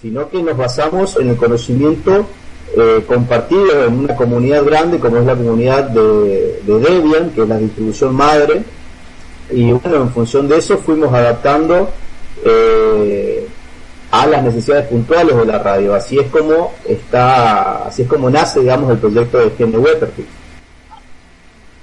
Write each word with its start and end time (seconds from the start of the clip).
sino 0.00 0.28
que 0.28 0.42
nos 0.42 0.56
basamos 0.56 1.16
en 1.16 1.30
el 1.30 1.36
conocimiento 1.36 2.26
eh, 2.76 3.04
compartido 3.06 3.86
en 3.86 4.00
una 4.00 4.16
comunidad 4.16 4.64
grande 4.64 4.98
como 4.98 5.18
es 5.18 5.24
la 5.24 5.36
comunidad 5.36 5.90
de, 5.90 6.60
Debian, 6.66 7.30
que 7.30 7.42
es 7.42 7.48
la 7.48 7.58
distribución 7.58 8.14
madre, 8.14 8.62
y 9.50 9.72
bueno, 9.72 9.96
en 10.02 10.10
función 10.10 10.48
de 10.48 10.58
eso 10.58 10.78
fuimos 10.78 11.12
adaptando 11.12 11.90
eh, 12.44 13.46
a 14.10 14.26
las 14.26 14.42
necesidades 14.44 14.86
puntuales 14.86 15.36
de 15.36 15.44
la 15.44 15.58
radio. 15.58 15.94
Así 15.94 16.18
es 16.18 16.28
como 16.28 16.72
está, 16.86 17.86
así 17.86 18.02
es 18.02 18.08
como 18.08 18.30
nace, 18.30 18.60
digamos, 18.60 18.90
el 18.90 18.98
proyecto 18.98 19.38
de 19.38 19.50
GNU 19.50 19.82
Perfect. 19.82 20.28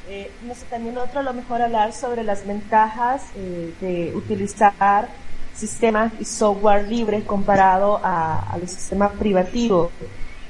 Eh, 0.09 0.32
no 0.48 0.55
sé, 0.55 0.66
también 0.70 0.98
otro 0.98 1.20
a 1.20 1.23
lo 1.23 1.34
mejor 1.34 1.62
hablar 1.62 1.91
sobre 1.91 2.23
las 2.23 2.46
ventajas 2.48 3.23
eh, 3.36 3.73
de 3.82 4.14
utilizar 4.16 5.09
sistemas 5.55 6.11
y 6.20 6.25
software 6.25 6.88
libre 6.88 7.23
comparado 7.23 8.00
a, 8.04 8.57
los 8.59 8.71
sistemas 8.71 9.11
privativos, 9.13 9.92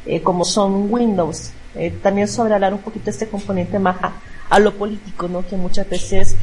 eh, 0.06 0.22
como 0.22 0.46
son 0.46 0.92
Windows. 0.92 1.52
Eh, 1.76 1.94
también 2.02 2.28
sobre 2.28 2.54
hablar 2.54 2.74
un 2.74 2.82
poquito 2.82 3.10
este 3.10 3.28
componente 3.28 3.80
más 3.80 3.98
a, 4.50 4.60
lo 4.60 4.74
político, 4.74 5.28
¿no? 5.28 5.48
Que 5.48 5.56
muchas 5.56 5.90
veces 5.90 6.36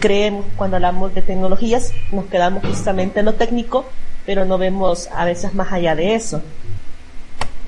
creemos 0.00 0.46
cuando 0.56 0.76
hablamos 0.76 1.14
de 1.14 1.22
tecnologías, 1.22 1.92
nos 2.10 2.24
quedamos 2.26 2.64
justamente 2.66 3.20
en 3.20 3.26
lo 3.26 3.34
técnico, 3.34 3.84
pero 4.26 4.44
no 4.44 4.58
vemos 4.58 5.08
a 5.14 5.24
veces 5.24 5.54
más 5.54 5.72
allá 5.72 5.94
de 5.94 6.14
eso. 6.14 6.42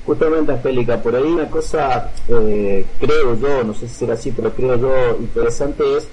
Justamente, 0.07 0.53
Angélica, 0.53 1.01
por 1.01 1.13
ahí 1.13 1.23
una 1.23 1.49
cosa, 1.49 2.11
eh, 2.29 2.85
creo 2.97 3.37
yo, 3.37 3.63
no 3.65 3.73
sé 3.73 3.89
si 3.89 3.95
será 3.95 4.13
así, 4.13 4.31
pero 4.31 4.53
creo 4.53 4.77
yo 4.77 5.17
interesante 5.19 5.83
es, 5.97 6.07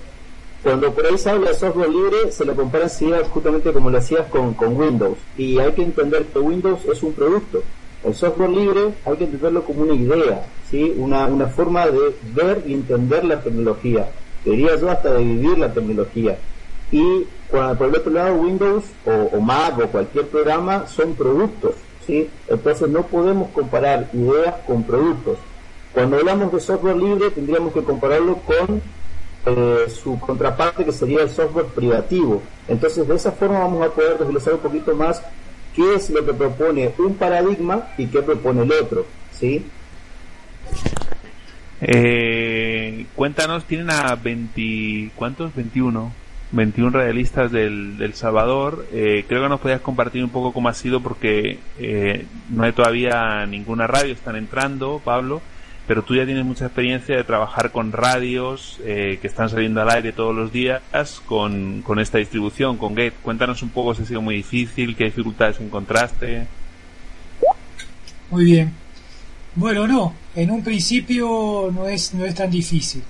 cuando 0.65 0.91
por 0.95 1.05
ahí 1.05 1.19
se 1.19 1.29
habla 1.29 1.51
de 1.51 1.57
software 1.57 1.91
libre, 1.91 2.33
se 2.33 2.43
lo 2.47 2.57
compara 2.57 2.89
justamente 3.31 3.71
como 3.71 3.91
lo 3.91 3.99
hacías 3.99 4.27
con, 4.29 4.55
con 4.55 4.75
Windows. 4.75 5.19
Y 5.37 5.59
hay 5.59 5.73
que 5.73 5.83
entender 5.83 6.25
que 6.25 6.39
Windows 6.39 6.81
es 6.91 7.03
un 7.03 7.13
producto. 7.13 7.63
El 8.03 8.15
software 8.15 8.49
libre 8.49 8.95
hay 9.05 9.17
que 9.19 9.25
entenderlo 9.25 9.63
como 9.63 9.83
una 9.83 9.93
idea, 9.93 10.47
¿sí? 10.71 10.95
una, 10.97 11.27
una 11.27 11.49
forma 11.49 11.87
de 11.87 12.15
ver 12.35 12.63
y 12.67 12.73
entender 12.73 13.27
la 13.27 13.43
tecnología. 13.43 14.09
Diría 14.43 14.77
yo 14.77 14.91
hasta 14.91 15.13
de 15.13 15.23
vivir 15.23 15.59
la 15.59 15.71
tecnología. 15.71 16.39
Y 16.91 17.27
cuando 17.51 17.77
por 17.77 17.89
el 17.89 17.97
otro 17.97 18.13
lado 18.13 18.37
Windows 18.37 18.85
o, 19.05 19.41
Mac 19.41 19.79
o 19.79 19.87
cualquier 19.89 20.29
programa 20.29 20.87
son 20.87 21.13
productos, 21.15 21.75
¿sí? 22.07 22.27
Entonces 22.49 22.89
no 22.89 23.03
podemos 23.03 23.51
comparar 23.51 24.09
ideas 24.15 24.55
con 24.67 24.83
productos. 24.83 25.37
Cuando 25.93 26.17
hablamos 26.17 26.53
de 26.53 26.61
software 26.61 26.97
libre 26.97 27.31
tendríamos 27.31 27.75
que 27.75 27.83
compararlo 27.83 28.37
con 28.39 28.81
eh, 29.47 29.91
su 29.91 30.19
contraparte 30.19 30.85
que 30.85 30.93
sería 30.93 31.23
el 31.23 31.31
software 31.31 31.67
privativo. 31.67 32.43
Entonces 32.69 33.07
de 33.07 33.15
esa 33.15 33.33
forma 33.33 33.61
vamos 33.61 33.87
a 33.87 33.91
poder 33.91 34.19
desglosar 34.19 34.55
un 34.55 34.61
poquito 34.61 34.95
más 34.95 35.23
qué 35.75 35.95
es 35.95 36.11
lo 36.11 36.25
que 36.25 36.33
propone 36.33 36.93
un 36.99 37.15
paradigma 37.15 37.89
y 37.99 38.07
qué 38.07 38.23
propone 38.23 38.63
el 38.63 38.73
otro, 38.73 39.07
¿sí? 39.33 39.67
Eh, 41.81 43.07
cuéntanos, 43.15 43.65
tienen 43.65 43.91
a 43.91 44.15
20, 44.15 45.11
¿cuántos? 45.17 45.55
21 45.55 46.25
21 46.55 46.91
radialistas 46.91 47.51
del, 47.53 47.99
del 47.99 48.15
Salvador. 48.15 48.87
Eh, 48.93 49.25
creo 49.29 49.43
que 49.43 49.49
nos 49.49 49.61
podías 49.61 49.81
compartir 49.81 50.23
un 50.23 50.31
poco 50.31 50.53
cómo 50.53 50.69
ha 50.69 50.75
sido 50.75 51.01
porque 51.01 51.59
eh, 51.79 52.27
no 52.51 52.63
hay 52.63 52.73
todavía 52.73 53.45
ninguna 53.47 53.87
radio, 53.87 54.13
están 54.13 54.37
entrando, 54.37 55.01
Pablo, 55.05 55.43
pero 55.87 56.03
tú 56.03 56.15
ya 56.15 56.25
tienes 56.25 56.45
mucha 56.45 56.67
experiencia 56.67 57.17
de 57.17 57.25
trabajar 57.25 57.71
con 57.71 57.93
radios 57.93 58.81
eh, 58.85 59.19
que 59.21 59.27
están 59.27 59.49
saliendo 59.49 59.83
al 59.83 59.91
aire 59.91 60.13
todos 60.13 60.35
los 60.35 60.53
días 60.53 60.83
con, 61.27 61.83
con 61.83 61.99
esta 61.99 62.19
distribución, 62.19 62.79
con 62.79 62.95
Gate. 62.95 63.15
Cuéntanos 63.23 63.63
un 63.63 63.69
poco 63.69 63.95
si 63.95 64.03
ha 64.03 64.07
sido 64.07 64.23
muy 64.23 64.37
difícil, 64.37 64.97
qué 64.97 65.05
dificultades 65.05 65.61
encontraste. 65.61 66.47
Muy 68.31 68.45
bien. 68.45 68.73
Bueno, 69.57 69.87
no, 69.87 70.15
en 70.35 70.51
un 70.51 70.65
principio 70.65 71.71
no 71.73 71.87
es, 71.87 72.15
no 72.15 72.25
es 72.25 72.35
tan 72.35 72.51
difícil. 72.51 73.03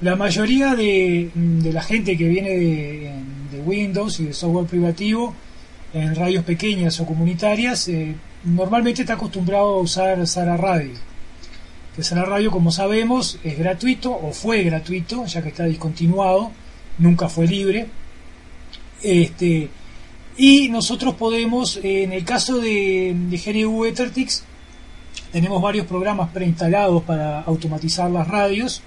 La 0.00 0.14
mayoría 0.14 0.76
de, 0.76 1.30
la 1.72 1.82
gente 1.82 2.16
que 2.16 2.28
viene 2.28 2.50
de, 2.50 3.60
Windows 3.64 4.20
y 4.20 4.26
de 4.26 4.32
software 4.32 4.66
privativo 4.66 5.34
en 5.92 6.14
radios 6.14 6.44
pequeñas 6.44 7.00
o 7.00 7.06
comunitarias 7.06 7.88
eh, 7.88 8.14
normalmente 8.44 9.02
está 9.02 9.14
acostumbrado 9.14 9.74
a 9.74 9.80
usar 9.80 10.24
Sara 10.26 10.56
Radio. 10.56 11.07
Que 11.98 12.04
Sara 12.04 12.24
Radio, 12.24 12.52
como 12.52 12.70
sabemos, 12.70 13.40
es 13.42 13.58
gratuito 13.58 14.12
o 14.12 14.32
fue 14.32 14.62
gratuito, 14.62 15.26
ya 15.26 15.42
que 15.42 15.48
está 15.48 15.64
discontinuado, 15.64 16.52
nunca 16.96 17.28
fue 17.28 17.48
libre. 17.48 17.88
Este, 19.02 19.68
y 20.36 20.68
nosotros 20.68 21.14
podemos, 21.14 21.80
en 21.82 22.12
el 22.12 22.24
caso 22.24 22.60
de, 22.60 23.16
de 23.16 23.36
GNU 23.36 23.84
Ethertix, 23.84 24.44
tenemos 25.32 25.60
varios 25.60 25.86
programas 25.86 26.30
preinstalados 26.30 27.02
para 27.02 27.40
automatizar 27.40 28.08
las 28.12 28.28
radios. 28.28 28.80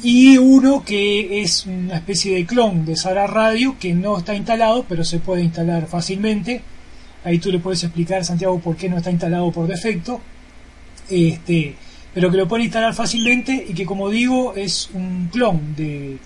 Y 0.00 0.38
uno 0.38 0.84
que 0.84 1.42
es 1.42 1.66
una 1.66 1.96
especie 1.96 2.36
de 2.36 2.46
clon 2.46 2.84
de 2.84 2.94
Sara 2.94 3.26
Radio 3.26 3.74
que 3.80 3.92
no 3.92 4.18
está 4.18 4.36
instalado 4.36 4.86
pero 4.88 5.02
se 5.02 5.18
puede 5.18 5.42
instalar 5.42 5.88
fácilmente. 5.88 6.62
Ahí 7.24 7.40
tú 7.40 7.50
le 7.50 7.58
puedes 7.58 7.82
explicar 7.82 8.24
Santiago 8.24 8.60
por 8.60 8.76
qué 8.76 8.88
no 8.88 8.98
está 8.98 9.10
instalado 9.10 9.50
por 9.50 9.66
defecto. 9.66 10.20
Este 11.10 11.74
pero 12.14 12.30
que 12.30 12.36
lo 12.36 12.48
puede 12.48 12.64
instalar 12.64 12.94
fácilmente 12.94 13.66
y 13.68 13.74
que 13.74 13.84
como 13.84 14.08
digo 14.08 14.54
es 14.54 14.88
un 14.94 15.28
clon 15.32 15.74
de, 15.76 16.16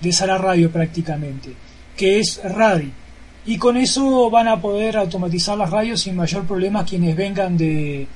de 0.00 0.12
Sara 0.12 0.38
Radio 0.38 0.70
prácticamente 0.70 1.50
que 1.96 2.20
es 2.20 2.40
Radi 2.44 2.92
y 3.46 3.56
con 3.56 3.76
eso 3.76 4.30
van 4.30 4.48
a 4.48 4.60
poder 4.60 4.98
automatizar 4.98 5.56
las 5.56 5.70
radios 5.70 6.02
sin 6.02 6.14
mayor 6.14 6.44
problema 6.44 6.84
quienes 6.84 7.16
vengan 7.16 7.56
de, 7.56 8.06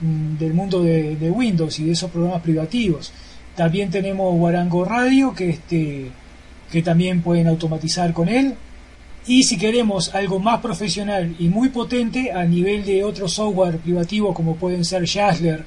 mm, 0.00 0.38
del 0.38 0.54
mundo 0.54 0.82
de, 0.82 1.16
de 1.16 1.30
Windows 1.30 1.78
y 1.80 1.84
de 1.84 1.92
esos 1.92 2.10
programas 2.10 2.42
privativos 2.42 3.12
también 3.58 3.90
tenemos 3.90 4.36
Guarango 4.36 4.84
Radio, 4.84 5.34
que, 5.34 5.50
este, 5.50 6.12
que 6.70 6.80
también 6.80 7.22
pueden 7.22 7.48
automatizar 7.48 8.12
con 8.12 8.28
él. 8.28 8.54
Y 9.26 9.42
si 9.42 9.58
queremos 9.58 10.14
algo 10.14 10.38
más 10.38 10.60
profesional 10.60 11.34
y 11.40 11.48
muy 11.48 11.70
potente 11.70 12.30
a 12.30 12.44
nivel 12.44 12.84
de 12.84 13.02
otro 13.02 13.26
software 13.26 13.78
privativo 13.78 14.32
como 14.32 14.54
pueden 14.54 14.84
ser 14.84 15.04
Jazzler 15.06 15.64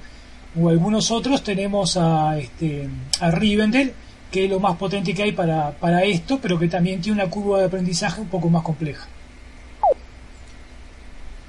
o 0.59 0.69
algunos 0.69 1.11
otros, 1.11 1.43
tenemos 1.43 1.97
a, 1.97 2.37
este, 2.37 2.89
a 3.19 3.31
Rivendell, 3.31 3.93
que 4.31 4.45
es 4.45 4.49
lo 4.49 4.59
más 4.59 4.77
potente 4.77 5.13
que 5.13 5.23
hay 5.23 5.31
para, 5.31 5.71
para 5.71 6.03
esto, 6.03 6.39
pero 6.41 6.57
que 6.59 6.67
también 6.67 7.01
tiene 7.01 7.21
una 7.21 7.29
curva 7.29 7.59
de 7.59 7.65
aprendizaje 7.65 8.21
un 8.21 8.27
poco 8.27 8.49
más 8.49 8.63
compleja. 8.63 9.07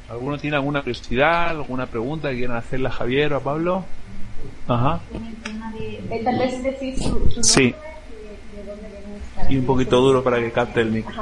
¿Alguno 0.09 0.39
tiene 0.39 0.57
alguna 0.57 0.81
curiosidad, 0.81 1.49
alguna 1.49 1.87
pregunta 1.87 2.29
que 2.31 2.37
quieran 2.37 2.59
hacerle 2.59 2.89
a 2.89 2.91
Javier 2.91 3.33
o 3.33 3.37
a 3.39 3.41
Pablo? 3.41 3.85
Ajá. 4.69 5.01
tal 6.25 6.39
vez 6.39 6.63
decir 6.63 6.99
su, 6.99 7.43
sí. 7.43 7.75
y 9.49 9.57
un 9.57 9.65
poquito 9.65 10.01
duro 10.01 10.23
para 10.23 10.39
que 10.39 10.53
capte 10.53 10.83
el 10.83 10.91
micro. 10.91 11.15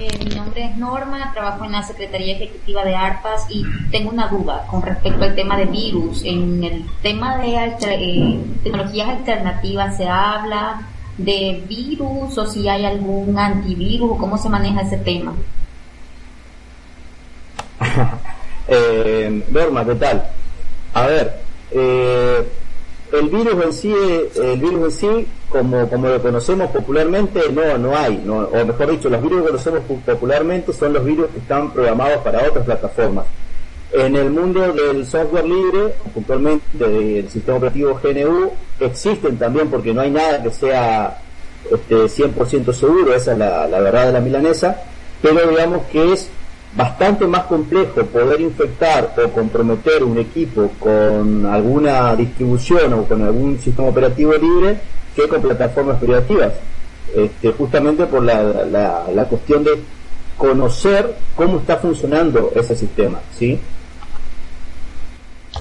Eh, 0.00 0.08
mi 0.24 0.34
nombre 0.34 0.64
es 0.64 0.78
Norma, 0.78 1.30
trabajo 1.34 1.66
en 1.66 1.72
la 1.72 1.82
Secretaría 1.82 2.34
Ejecutiva 2.34 2.82
de 2.86 2.94
ARPAS 2.94 3.44
y 3.50 3.66
tengo 3.90 4.08
una 4.08 4.28
duda 4.28 4.66
con 4.70 4.80
respecto 4.80 5.24
al 5.24 5.34
tema 5.34 5.58
de 5.58 5.66
virus. 5.66 6.22
En 6.24 6.64
el 6.64 6.86
tema 7.02 7.36
de 7.36 7.54
eh, 7.82 8.40
tecnologías 8.64 9.10
alternativas 9.10 9.98
se 9.98 10.08
habla 10.08 10.88
de 11.18 11.62
virus 11.68 12.38
o 12.38 12.46
si 12.46 12.66
hay 12.66 12.86
algún 12.86 13.38
antivirus, 13.38 14.16
¿cómo 14.18 14.38
se 14.38 14.48
maneja 14.48 14.80
ese 14.80 14.96
tema? 14.96 15.34
eh, 18.68 19.44
Norma, 19.50 19.84
¿qué 19.84 19.94
tal? 19.96 20.30
A 20.94 21.06
ver, 21.08 21.42
eh, 21.72 22.48
el 23.12 23.28
virus 23.28 23.64
en 23.64 23.72
sí, 23.74 23.94
el 24.42 24.58
virus 24.60 24.82
en 24.82 24.92
sí, 24.92 25.26
como, 25.50 25.88
como 25.88 26.08
lo 26.08 26.22
conocemos 26.22 26.70
popularmente, 26.70 27.40
no, 27.52 27.76
no 27.76 27.96
hay, 27.96 28.24
o 28.28 28.64
mejor 28.64 28.90
dicho, 28.90 29.08
los 29.08 29.20
virus 29.20 29.40
que 29.40 29.46
conocemos 29.48 29.82
popularmente 30.06 30.72
son 30.72 30.92
los 30.92 31.04
virus 31.04 31.28
que 31.30 31.38
están 31.38 31.70
programados 31.72 32.18
para 32.18 32.46
otras 32.46 32.64
plataformas. 32.64 33.26
En 33.92 34.14
el 34.14 34.30
mundo 34.30 34.72
del 34.72 35.04
software 35.04 35.44
libre, 35.44 35.94
puntualmente 36.14 36.64
del 36.78 37.28
sistema 37.28 37.58
operativo 37.58 38.00
GNU, 38.02 38.52
existen 38.78 39.36
también 39.36 39.68
porque 39.68 39.92
no 39.92 40.00
hay 40.00 40.10
nada 40.10 40.40
que 40.42 40.50
sea 40.50 41.18
este, 41.70 41.96
100% 41.96 42.72
seguro, 42.72 43.14
esa 43.14 43.32
es 43.32 43.38
la, 43.38 43.66
la 43.66 43.80
verdad 43.80 44.06
de 44.06 44.12
la 44.12 44.20
milanesa, 44.20 44.80
pero 45.20 45.48
digamos 45.48 45.82
que 45.86 46.12
es 46.12 46.30
bastante 46.76 47.26
más 47.26 47.44
complejo 47.44 48.04
poder 48.06 48.40
infectar 48.40 49.12
o 49.24 49.28
comprometer 49.30 50.04
un 50.04 50.18
equipo 50.18 50.70
con 50.78 51.44
alguna 51.46 52.14
distribución 52.14 52.92
o 52.94 53.04
con 53.04 53.22
algún 53.22 53.58
sistema 53.58 53.88
operativo 53.88 54.34
libre 54.34 54.78
que 55.14 55.28
con 55.28 55.42
plataformas 55.42 55.98
privativas, 55.98 56.52
este, 57.14 57.52
justamente 57.52 58.06
por 58.06 58.22
la, 58.22 58.42
la, 59.12 59.24
cuestión 59.24 59.64
de 59.64 59.72
conocer 60.36 61.14
cómo 61.34 61.58
está 61.58 61.76
funcionando 61.76 62.52
ese 62.54 62.76
sistema, 62.76 63.20
¿sí? 63.36 63.58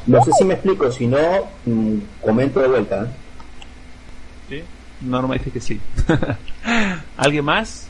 No 0.06 0.24
sé 0.24 0.32
si 0.38 0.46
me 0.46 0.54
explico, 0.54 0.92
si 0.92 1.08
no, 1.08 1.18
mm, 1.66 1.98
comento 2.22 2.60
de 2.60 2.68
vuelta. 2.68 3.04
¿eh? 3.04 3.08
Sí, 4.50 4.64
Norma 5.02 5.34
dice 5.36 5.52
que 5.52 5.60
sí. 5.60 5.80
¿Alguien 7.18 7.46
más? 7.46 7.88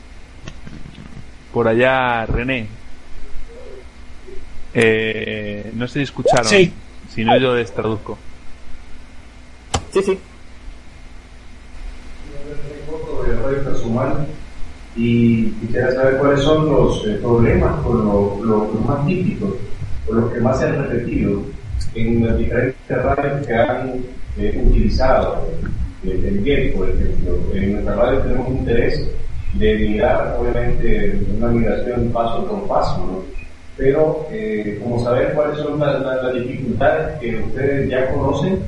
Por 1.53 1.67
allá, 1.67 2.25
René. 2.25 2.67
Eh, 4.73 5.71
no 5.73 5.87
sé 5.87 5.95
si 5.95 6.03
escucharon. 6.03 6.45
Sí. 6.45 6.71
Si 7.13 7.23
no, 7.23 7.37
yo 7.37 7.55
les 7.55 7.73
traduzco. 7.73 8.17
Sí, 9.91 10.03
sí. 10.03 10.19
Y 14.95 15.51
quisiera 15.51 15.91
saber 15.91 16.17
cuáles 16.17 16.41
son 16.41 16.65
los 16.65 17.05
eh, 17.05 17.19
problemas 17.21 17.81
con 17.83 18.05
los 18.05 18.39
lo, 18.41 18.67
más 18.85 19.05
típicos 19.05 19.53
o 20.07 20.13
los 20.13 20.33
que 20.33 20.39
más 20.41 20.59
se 20.59 20.65
han 20.65 20.83
repetido 20.89 21.41
en 21.95 22.25
las 22.25 22.37
diferentes 22.37 23.03
radios 23.03 23.47
que 23.47 23.53
han 23.53 23.93
eh, 24.37 24.63
utilizado 24.65 25.47
eh, 26.03 26.21
el 26.25 26.43
GET, 26.43 26.75
por 26.75 26.89
ejemplo. 26.89 27.37
En 27.53 27.73
nuestra 27.73 27.95
radio 27.95 28.19
tenemos 28.19 28.49
interés 28.49 29.09
de 29.53 29.75
migrar, 29.75 30.37
obviamente, 30.39 31.19
una 31.37 31.47
migración 31.47 32.09
paso 32.11 32.45
por 32.45 32.67
paso, 32.67 32.97
¿no? 32.99 33.39
pero 33.79 34.27
eh, 34.29 34.77
como 34.83 35.01
saber 35.01 35.33
cuáles 35.33 35.57
son 35.59 35.79
las, 35.79 36.01
las, 36.01 36.33
dificultades 36.33 37.17
que 37.19 37.37
ustedes 37.37 37.89
ya 37.89 38.13
conocen 38.13 38.59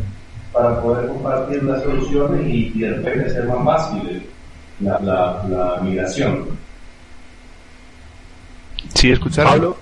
para 0.54 0.82
poder 0.82 1.08
compartir 1.08 1.64
las 1.64 1.84
soluciones 1.84 2.48
y, 2.48 2.72
y 2.74 2.80
de 2.80 2.92
repente 2.92 3.30
hacer 3.30 3.46
más 3.46 3.66
fácil 3.66 4.24
la, 4.82 5.00
la, 5.00 5.44
la 5.48 5.82
migración. 5.82 6.48
Sí, 8.94 9.12
escucharon. 9.12 9.52
Pablo. 9.52 9.78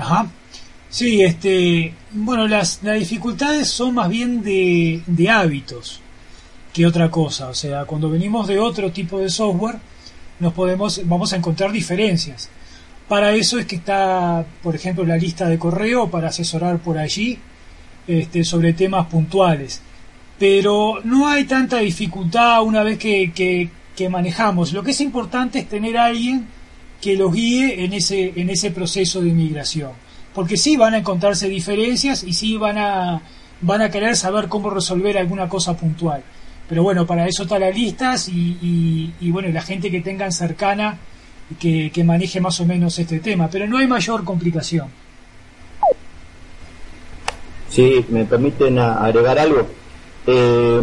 Ajá. 0.00 0.26
Sí, 0.88 1.22
este, 1.22 1.92
bueno, 2.12 2.46
las, 2.46 2.80
las 2.82 2.98
dificultades 2.98 3.68
son 3.68 3.94
más 3.94 4.08
bien 4.08 4.42
de, 4.42 5.02
de 5.06 5.28
hábitos 5.28 6.00
que 6.72 6.86
otra 6.86 7.10
cosa. 7.10 7.48
O 7.48 7.54
sea, 7.54 7.84
cuando 7.84 8.08
venimos 8.08 8.46
de 8.46 8.58
otro 8.58 8.92
tipo 8.92 9.18
de 9.18 9.28
software, 9.28 9.76
nos 10.40 10.52
podemos, 10.52 11.00
vamos 11.04 11.32
a 11.32 11.36
encontrar 11.36 11.72
diferencias. 11.72 12.48
Para 13.08 13.32
eso 13.32 13.58
es 13.58 13.66
que 13.66 13.76
está, 13.76 14.44
por 14.62 14.74
ejemplo, 14.74 15.04
la 15.04 15.16
lista 15.16 15.48
de 15.48 15.58
correo 15.58 16.08
para 16.10 16.28
asesorar 16.28 16.78
por 16.78 16.96
allí 16.96 17.38
este, 18.06 18.44
sobre 18.44 18.72
temas 18.72 19.06
puntuales. 19.06 19.82
Pero 20.38 21.00
no 21.04 21.28
hay 21.28 21.44
tanta 21.44 21.78
dificultad 21.78 22.62
una 22.62 22.82
vez 22.82 22.98
que, 22.98 23.32
que, 23.32 23.68
que 23.96 24.08
manejamos. 24.08 24.72
Lo 24.72 24.82
que 24.82 24.90
es 24.90 25.00
importante 25.00 25.60
es 25.60 25.68
tener 25.68 25.96
a 25.96 26.06
alguien 26.06 26.46
que 27.00 27.16
los 27.16 27.32
guíe 27.32 27.84
en 27.84 27.92
ese, 27.92 28.32
en 28.34 28.50
ese 28.50 28.70
proceso 28.70 29.20
de 29.20 29.30
migración. 29.30 29.92
Porque 30.34 30.56
sí 30.56 30.76
van 30.76 30.94
a 30.94 30.98
encontrarse 30.98 31.48
diferencias 31.48 32.24
y 32.24 32.32
sí 32.32 32.56
van 32.56 32.78
a, 32.78 33.22
van 33.60 33.82
a 33.82 33.90
querer 33.90 34.16
saber 34.16 34.48
cómo 34.48 34.70
resolver 34.70 35.16
alguna 35.18 35.48
cosa 35.48 35.76
puntual. 35.76 36.22
Pero 36.68 36.82
bueno, 36.82 37.06
para 37.06 37.26
eso 37.28 37.42
están 37.42 37.60
las 37.60 37.76
listas 37.76 38.28
y, 38.28 38.56
y, 38.62 39.12
y 39.20 39.30
bueno, 39.30 39.48
la 39.50 39.62
gente 39.62 39.90
que 39.90 40.00
tengan 40.00 40.32
cercana 40.32 40.98
que, 41.60 41.90
que 41.92 42.02
maneje 42.04 42.40
más 42.40 42.58
o 42.60 42.66
menos 42.66 42.98
este 42.98 43.20
tema. 43.20 43.48
Pero 43.48 43.66
no 43.66 43.78
hay 43.78 43.86
mayor 43.86 44.24
complicación. 44.24 44.88
Si 47.68 48.04
me 48.08 48.24
permiten 48.24 48.78
agregar 48.78 49.38
algo. 49.38 49.66
Eh, 50.26 50.80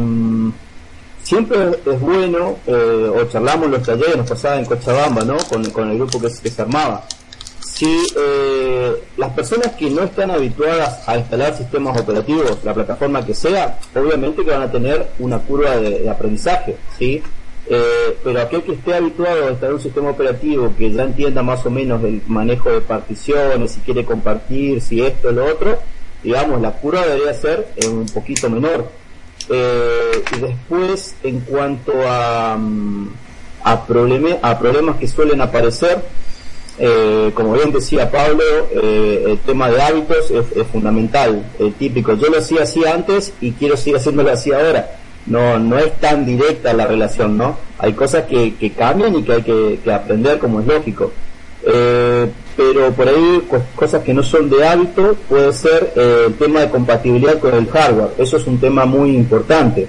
siempre 1.24 1.58
es 1.86 2.00
bueno, 2.00 2.58
eh, 2.68 3.10
o 3.14 3.24
charlamos 3.26 3.70
los 3.70 3.84
talleres, 3.84 4.18
nos 4.18 4.30
pasaba 4.30 4.58
en 4.58 4.66
Cochabamba, 4.66 5.24
¿no? 5.24 5.38
Con, 5.50 5.64
con 5.72 5.90
el 5.90 5.98
grupo 5.98 6.20
que, 6.22 6.30
se- 6.30 6.62
armaba. 6.62 7.06
Si 7.60 8.06
eh, 8.18 8.94
las 9.18 9.32
personas 9.32 9.72
que 9.74 9.90
no 9.90 10.04
están 10.04 10.30
habituadas 10.30 11.08
a 11.08 11.18
instalar 11.18 11.56
sistemas 11.58 12.00
operativos, 12.00 12.58
la 12.64 12.74
plataforma 12.74 13.26
que 13.26 13.34
sea, 13.34 13.80
obviamente 13.96 14.44
que 14.46 14.52
van 14.52 14.62
a 14.64 14.72
tener 14.72 15.08
una 15.20 15.40
curva 15.40 15.78
de, 15.78 16.08
aprendizaje, 16.10 16.76
¿sí? 17.00 17.24
Eh, 17.68 18.18
pero 18.24 18.42
aquel 18.42 18.64
que 18.64 18.74
esté 18.74 18.94
habituado 18.96 19.48
a 19.48 19.52
instalar 19.52 19.76
un 19.76 19.82
sistema 19.82 20.10
operativo, 20.12 20.74
que 20.78 20.92
ya 20.92 21.04
entienda 21.04 21.42
más 21.42 21.66
o 21.66 21.70
menos 21.72 22.04
el 22.04 22.22
manejo 22.28 22.70
de 22.70 22.82
particiones, 22.82 23.72
si 23.72 23.80
quiere 23.82 24.04
compartir, 24.04 24.82
si 24.82 25.02
esto, 25.02 25.32
lo 25.32 25.46
otro, 25.46 25.80
digamos, 26.24 26.62
la 26.62 26.72
curva 26.74 27.06
debería 27.06 27.34
ser 27.34 27.68
un 27.88 28.06
poquito 28.08 28.50
menor. 28.50 28.86
Eh, 29.52 30.24
y 30.38 30.40
después, 30.40 31.16
en 31.24 31.40
cuanto 31.42 31.92
a, 32.08 32.56
mm, 32.58 33.08
a, 33.64 33.86
probleme- 33.88 34.40
a 34.42 34.58
problemas 34.58 34.98
que 34.98 35.08
suelen 35.08 35.42
aparecer, 35.42 36.02
eh, 36.80 37.32
como 37.36 37.54
bien 37.54 37.72
decía 37.72 38.10
Pablo, 38.10 38.42
eh, 38.72 39.24
el 39.28 39.38
tema 39.40 39.70
de 39.70 39.82
hábitos 39.82 40.32
es, 40.32 40.46
es 40.56 40.68
fundamental, 40.72 41.44
el 41.60 41.74
típico. 41.74 42.14
Yo 42.14 42.28
lo 42.30 42.38
hacía 42.40 42.64
así 42.64 42.86
antes 42.86 43.34
y 43.42 43.52
quiero 43.52 43.76
seguir 43.78 43.98
haciéndolo 43.98 44.32
así 44.32 44.52
ahora. 44.52 44.96
No, 45.28 45.60
no 45.60 45.78
es 45.78 45.92
tan 46.00 46.26
directa 46.26 46.74
la 46.74 46.88
relación, 46.88 47.38
¿no? 47.38 47.56
Hay 47.78 47.94
cosas 47.94 48.24
que, 48.26 48.56
que 48.56 48.72
cambian 48.72 49.16
y 49.16 49.22
que 49.24 49.34
hay 49.34 49.42
que, 49.44 49.80
que 49.84 49.92
aprender, 49.94 50.40
como 50.40 50.62
es 50.62 50.66
lógico. 50.68 51.12
Eh, 51.64 52.28
pero 52.58 52.92
por 52.92 53.08
ahí 53.08 53.44
co- 53.50 53.62
cosas 53.76 54.04
que 54.04 54.14
no 54.14 54.24
son 54.24 54.50
de 54.50 54.68
hábito 54.68 55.16
puede 55.30 55.54
ser 55.54 55.94
eh, 55.96 56.24
el 56.28 56.34
tema 56.36 56.62
de 56.62 56.70
compatibilidad 56.70 57.40
con 57.40 57.54
el 57.56 57.68
hardware. 57.70 58.10
Eso 58.18 58.38
es 58.38 58.48
un 58.48 58.60
tema 58.60 58.86
muy 58.86 59.16
importante. 59.16 59.88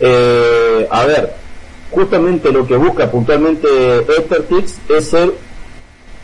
Eh, 0.00 0.86
a 0.90 1.04
ver, 1.06 1.32
justamente 1.90 2.52
lo 2.52 2.66
que 2.66 2.76
busca 2.76 3.10
puntualmente 3.10 3.68
Ethertix 3.98 4.76
es 4.88 5.08
ser 5.08 5.32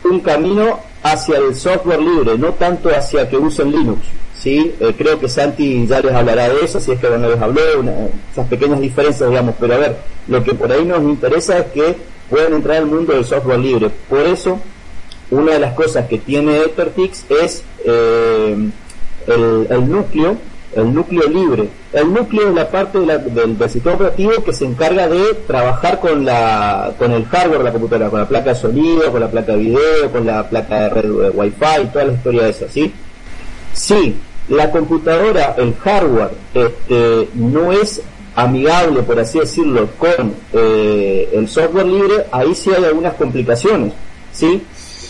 un 0.03 0.19
camino 0.19 0.79
hacia 1.03 1.37
el 1.37 1.55
software 1.55 2.01
libre, 2.01 2.37
no 2.37 2.49
tanto 2.53 2.89
hacia 2.89 3.27
que 3.29 3.37
usen 3.37 3.71
Linux. 3.71 3.99
¿sí? 4.37 4.73
Eh, 4.79 4.93
creo 4.97 5.19
que 5.19 5.27
Santi 5.29 5.85
ya 5.87 6.01
les 6.01 6.13
hablará 6.13 6.49
de 6.49 6.61
eso, 6.63 6.79
si 6.79 6.91
es 6.91 6.99
que 6.99 7.09
no 7.09 7.29
les 7.29 7.41
habló, 7.41 7.61
una- 7.79 7.93
esas 8.31 8.47
pequeñas 8.47 8.79
diferencias, 8.79 9.29
digamos, 9.29 9.55
pero 9.59 9.73
a 9.75 9.77
ver, 9.77 9.95
lo 10.27 10.43
que 10.43 10.53
por 10.53 10.71
ahí 10.71 10.85
nos 10.85 11.01
interesa 11.01 11.59
es 11.59 11.65
que 11.67 11.95
puedan 12.29 12.53
entrar 12.53 12.77
al 12.77 12.85
mundo 12.87 13.13
del 13.13 13.25
software 13.25 13.59
libre. 13.59 13.89
Por 14.09 14.21
eso, 14.21 14.59
una 15.31 15.53
de 15.53 15.59
las 15.59 15.73
cosas 15.73 16.07
que 16.07 16.17
tiene 16.17 16.57
Ethertix 16.57 17.25
es 17.29 17.63
eh, 17.83 18.55
el, 19.27 19.89
núcleo, 19.89 20.37
el 20.75 20.93
núcleo 20.93 21.27
libre. 21.29 21.69
El 21.93 22.13
núcleo 22.13 22.49
es 22.49 22.55
la 22.55 22.69
parte 22.69 22.99
de 22.99 23.17
del, 23.17 23.57
del 23.57 23.69
sistema 23.69 23.95
operativo 23.95 24.43
que 24.43 24.53
se 24.53 24.65
encarga 24.65 25.07
de 25.07 25.33
trabajar 25.47 25.99
con 25.99 26.25
la 26.25 26.93
con 26.97 27.11
el 27.11 27.25
hardware 27.25 27.59
de 27.59 27.63
la 27.63 27.71
computadora, 27.71 28.09
con 28.09 28.19
la 28.19 28.27
placa 28.27 28.49
de 28.49 28.55
sonido, 28.55 29.11
con 29.11 29.21
la 29.21 29.31
placa 29.31 29.53
de 29.53 29.57
video, 29.57 30.11
con 30.11 30.25
la 30.25 30.47
placa 30.47 30.81
de 30.81 30.89
red 30.89 31.03
de 31.03 31.29
Wi-Fi, 31.29 31.87
toda 31.91 32.05
la 32.05 32.13
historia 32.13 32.47
esa, 32.47 32.67
¿sí? 32.69 32.93
Si 33.73 34.15
la 34.49 34.69
computadora, 34.69 35.55
el 35.57 35.73
hardware, 35.75 36.31
este, 36.53 37.29
no 37.33 37.71
es 37.71 38.01
amigable, 38.35 39.01
por 39.03 39.19
así 39.19 39.39
decirlo, 39.39 39.87
con 39.97 40.35
eh, 40.53 41.29
el 41.33 41.47
software 41.47 41.85
libre, 41.85 42.25
ahí 42.31 42.53
sí 42.53 42.69
hay 42.75 42.83
algunas 42.83 43.13
complicaciones, 43.15 43.93
¿sí? 44.31 44.61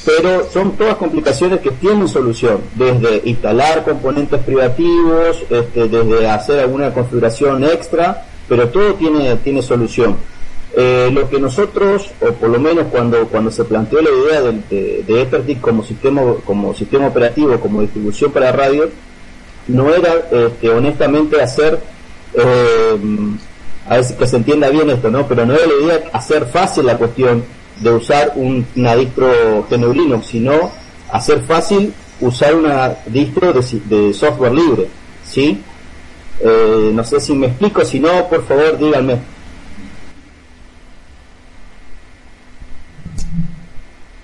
Pero 0.05 0.47
son 0.51 0.73
todas 0.73 0.95
complicaciones 0.95 1.59
que 1.61 1.71
tienen 1.71 2.07
solución, 2.07 2.59
desde 2.75 3.21
instalar 3.25 3.83
componentes 3.83 4.39
privativos, 4.43 5.43
este, 5.49 5.87
desde 5.87 6.29
hacer 6.29 6.59
alguna 6.59 6.93
configuración 6.93 7.63
extra, 7.63 8.25
pero 8.47 8.69
todo 8.69 8.93
tiene, 8.93 9.35
tiene 9.37 9.63
solución. 9.63 10.15
Eh, 10.77 11.09
lo 11.11 11.29
que 11.29 11.39
nosotros, 11.39 12.11
o 12.19 12.33
por 12.33 12.49
lo 12.49 12.59
menos 12.59 12.87
cuando, 12.91 13.25
cuando 13.27 13.49
se 13.49 13.63
planteó 13.63 14.01
la 14.01 14.09
idea 14.09 14.41
de, 14.41 15.03
de, 15.07 15.25
de 15.25 15.57
como 15.59 15.83
sistema, 15.83 16.21
como 16.45 16.75
sistema 16.75 17.07
operativo, 17.07 17.57
como 17.59 17.81
distribución 17.81 18.31
para 18.31 18.51
radio, 18.51 18.89
no 19.67 19.93
era 19.93 20.13
este, 20.31 20.69
honestamente 20.69 21.41
hacer, 21.41 21.79
eh, 22.33 22.97
a 23.87 23.97
ver 23.97 24.17
que 24.17 24.27
se 24.27 24.35
entienda 24.35 24.69
bien 24.69 24.89
esto, 24.89 25.09
¿no? 25.09 25.25
Pero 25.27 25.45
no 25.45 25.53
era 25.53 25.65
la 25.65 25.85
idea 25.85 26.09
hacer 26.13 26.45
fácil 26.45 26.85
la 26.85 26.97
cuestión 26.97 27.43
de 27.79 27.91
usar 27.91 28.33
un, 28.35 28.65
una 28.75 28.95
distro 28.95 29.65
GNU 29.69 29.93
Linux, 29.93 30.27
sino 30.27 30.71
hacer 31.11 31.41
fácil 31.43 31.93
usar 32.21 32.55
una 32.55 32.95
distro 33.07 33.53
de, 33.53 33.61
de 33.85 34.13
software 34.13 34.53
libre, 34.53 34.87
¿sí? 35.25 35.61
Eh, 36.39 36.91
no 36.93 37.03
sé 37.03 37.19
si 37.19 37.33
me 37.33 37.47
explico, 37.47 37.83
si 37.85 37.99
no, 37.99 38.27
por 38.27 38.45
favor 38.45 38.77
díganme. 38.77 39.17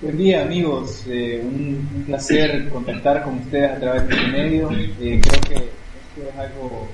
Buen 0.02 0.18
día 0.18 0.42
amigos, 0.42 1.04
Eh, 1.08 1.40
un, 1.44 2.04
placer 2.06 2.68
contactar 2.70 3.22
con 3.22 3.38
ustedes 3.38 3.70
a 3.70 3.80
través 3.80 4.08
de 4.08 4.14
este 4.16 4.26
medio. 4.32 4.70
Eh, 4.72 5.20
creo 5.22 5.40
que 5.42 5.54
esto 5.54 6.28
es 6.28 6.38
algo 6.38 6.88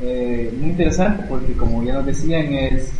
eh, 0.00 0.52
muy 0.56 0.70
interesante 0.70 1.24
porque 1.28 1.52
como 1.54 1.82
ya 1.82 1.94
nos 1.94 2.06
decían 2.06 2.54
es, 2.54 2.92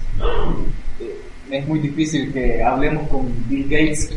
es 1.51 1.67
muy 1.67 1.79
difícil 1.81 2.33
que 2.33 2.63
hablemos 2.63 3.09
con 3.09 3.27
Bill 3.49 3.65
Gates 3.65 4.11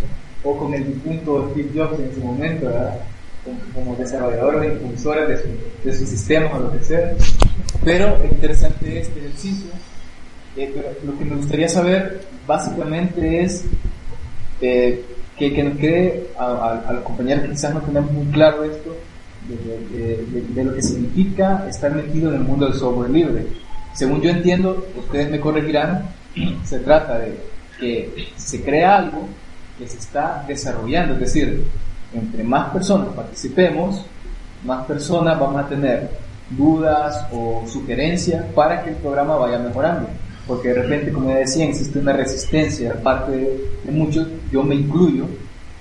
o 0.43 0.57
con 0.57 0.73
el 0.73 0.85
difunto 0.85 1.49
Steve 1.51 1.69
Jobs 1.75 1.99
en 1.99 2.13
su 2.13 2.21
momento, 2.21 2.65
¿verdad? 2.67 2.99
Como, 3.73 3.95
desarrolladores 3.95 4.71
impulsores 4.73 5.27
de 5.27 5.37
su, 5.37 5.47
de 5.83 5.93
su 5.93 6.05
sistema 6.05 6.49
o 6.55 6.59
lo 6.59 6.71
que 6.71 6.83
sea. 6.83 7.13
Pero 7.83 8.17
es 8.23 8.31
interesante 8.31 8.99
este 8.99 9.19
ejercicio. 9.19 9.67
Eh, 10.55 10.71
pero 10.73 10.87
lo 11.05 11.17
que 11.17 11.25
me 11.25 11.35
gustaría 11.35 11.67
saber 11.67 12.21
básicamente 12.47 13.41
es 13.41 13.65
eh, 14.61 15.03
que, 15.37 15.51
que 15.53 15.63
nos 15.63 15.77
quede 15.77 16.27
a, 16.37 16.45
a- 16.45 16.89
a 16.89 16.93
los 16.93 17.03
compañeros 17.03 17.45
quizás 17.49 17.73
no 17.73 17.81
tenemos 17.81 18.11
muy 18.11 18.25
claro 18.27 18.63
esto 18.63 18.95
de, 19.49 19.97
de- 19.97 20.25
de- 20.27 20.41
de 20.53 20.63
lo 20.63 20.75
que 20.75 20.81
significa 20.83 21.65
estar 21.67 21.93
metido 21.93 22.29
en 22.29 22.35
el 22.35 22.41
mundo 22.43 22.67
del 22.67 22.75
software 22.75 23.09
libre. 23.09 23.45
Según 23.93 24.21
yo 24.21 24.29
entiendo, 24.29 24.85
ustedes 24.97 25.29
me 25.31 25.39
corregirán, 25.39 26.05
se 26.63 26.79
trata 26.79 27.19
de 27.19 27.37
que 27.79 28.29
se 28.35 28.63
crea 28.63 28.97
algo 28.97 29.27
que 29.77 29.87
se 29.87 29.97
está 29.97 30.43
desarrollando, 30.47 31.13
es 31.13 31.19
decir, 31.19 31.63
entre 32.13 32.43
más 32.43 32.69
personas 32.71 33.09
participemos, 33.15 34.05
más 34.63 34.85
personas 34.85 35.39
vamos 35.39 35.63
a 35.63 35.67
tener 35.67 36.09
dudas 36.49 37.25
o 37.31 37.63
sugerencias 37.67 38.45
para 38.53 38.83
que 38.83 38.91
el 38.91 38.95
programa 38.97 39.35
vaya 39.35 39.59
mejorando. 39.59 40.07
Porque 40.47 40.69
de 40.69 40.81
repente, 40.81 41.11
como 41.11 41.29
decía, 41.29 41.65
existe 41.65 41.99
una 41.99 42.13
resistencia 42.13 42.93
de 42.93 42.99
parte 42.99 43.31
de, 43.31 43.91
muchos, 43.91 44.27
yo 44.51 44.61
me 44.63 44.75
incluyo, 44.75 45.25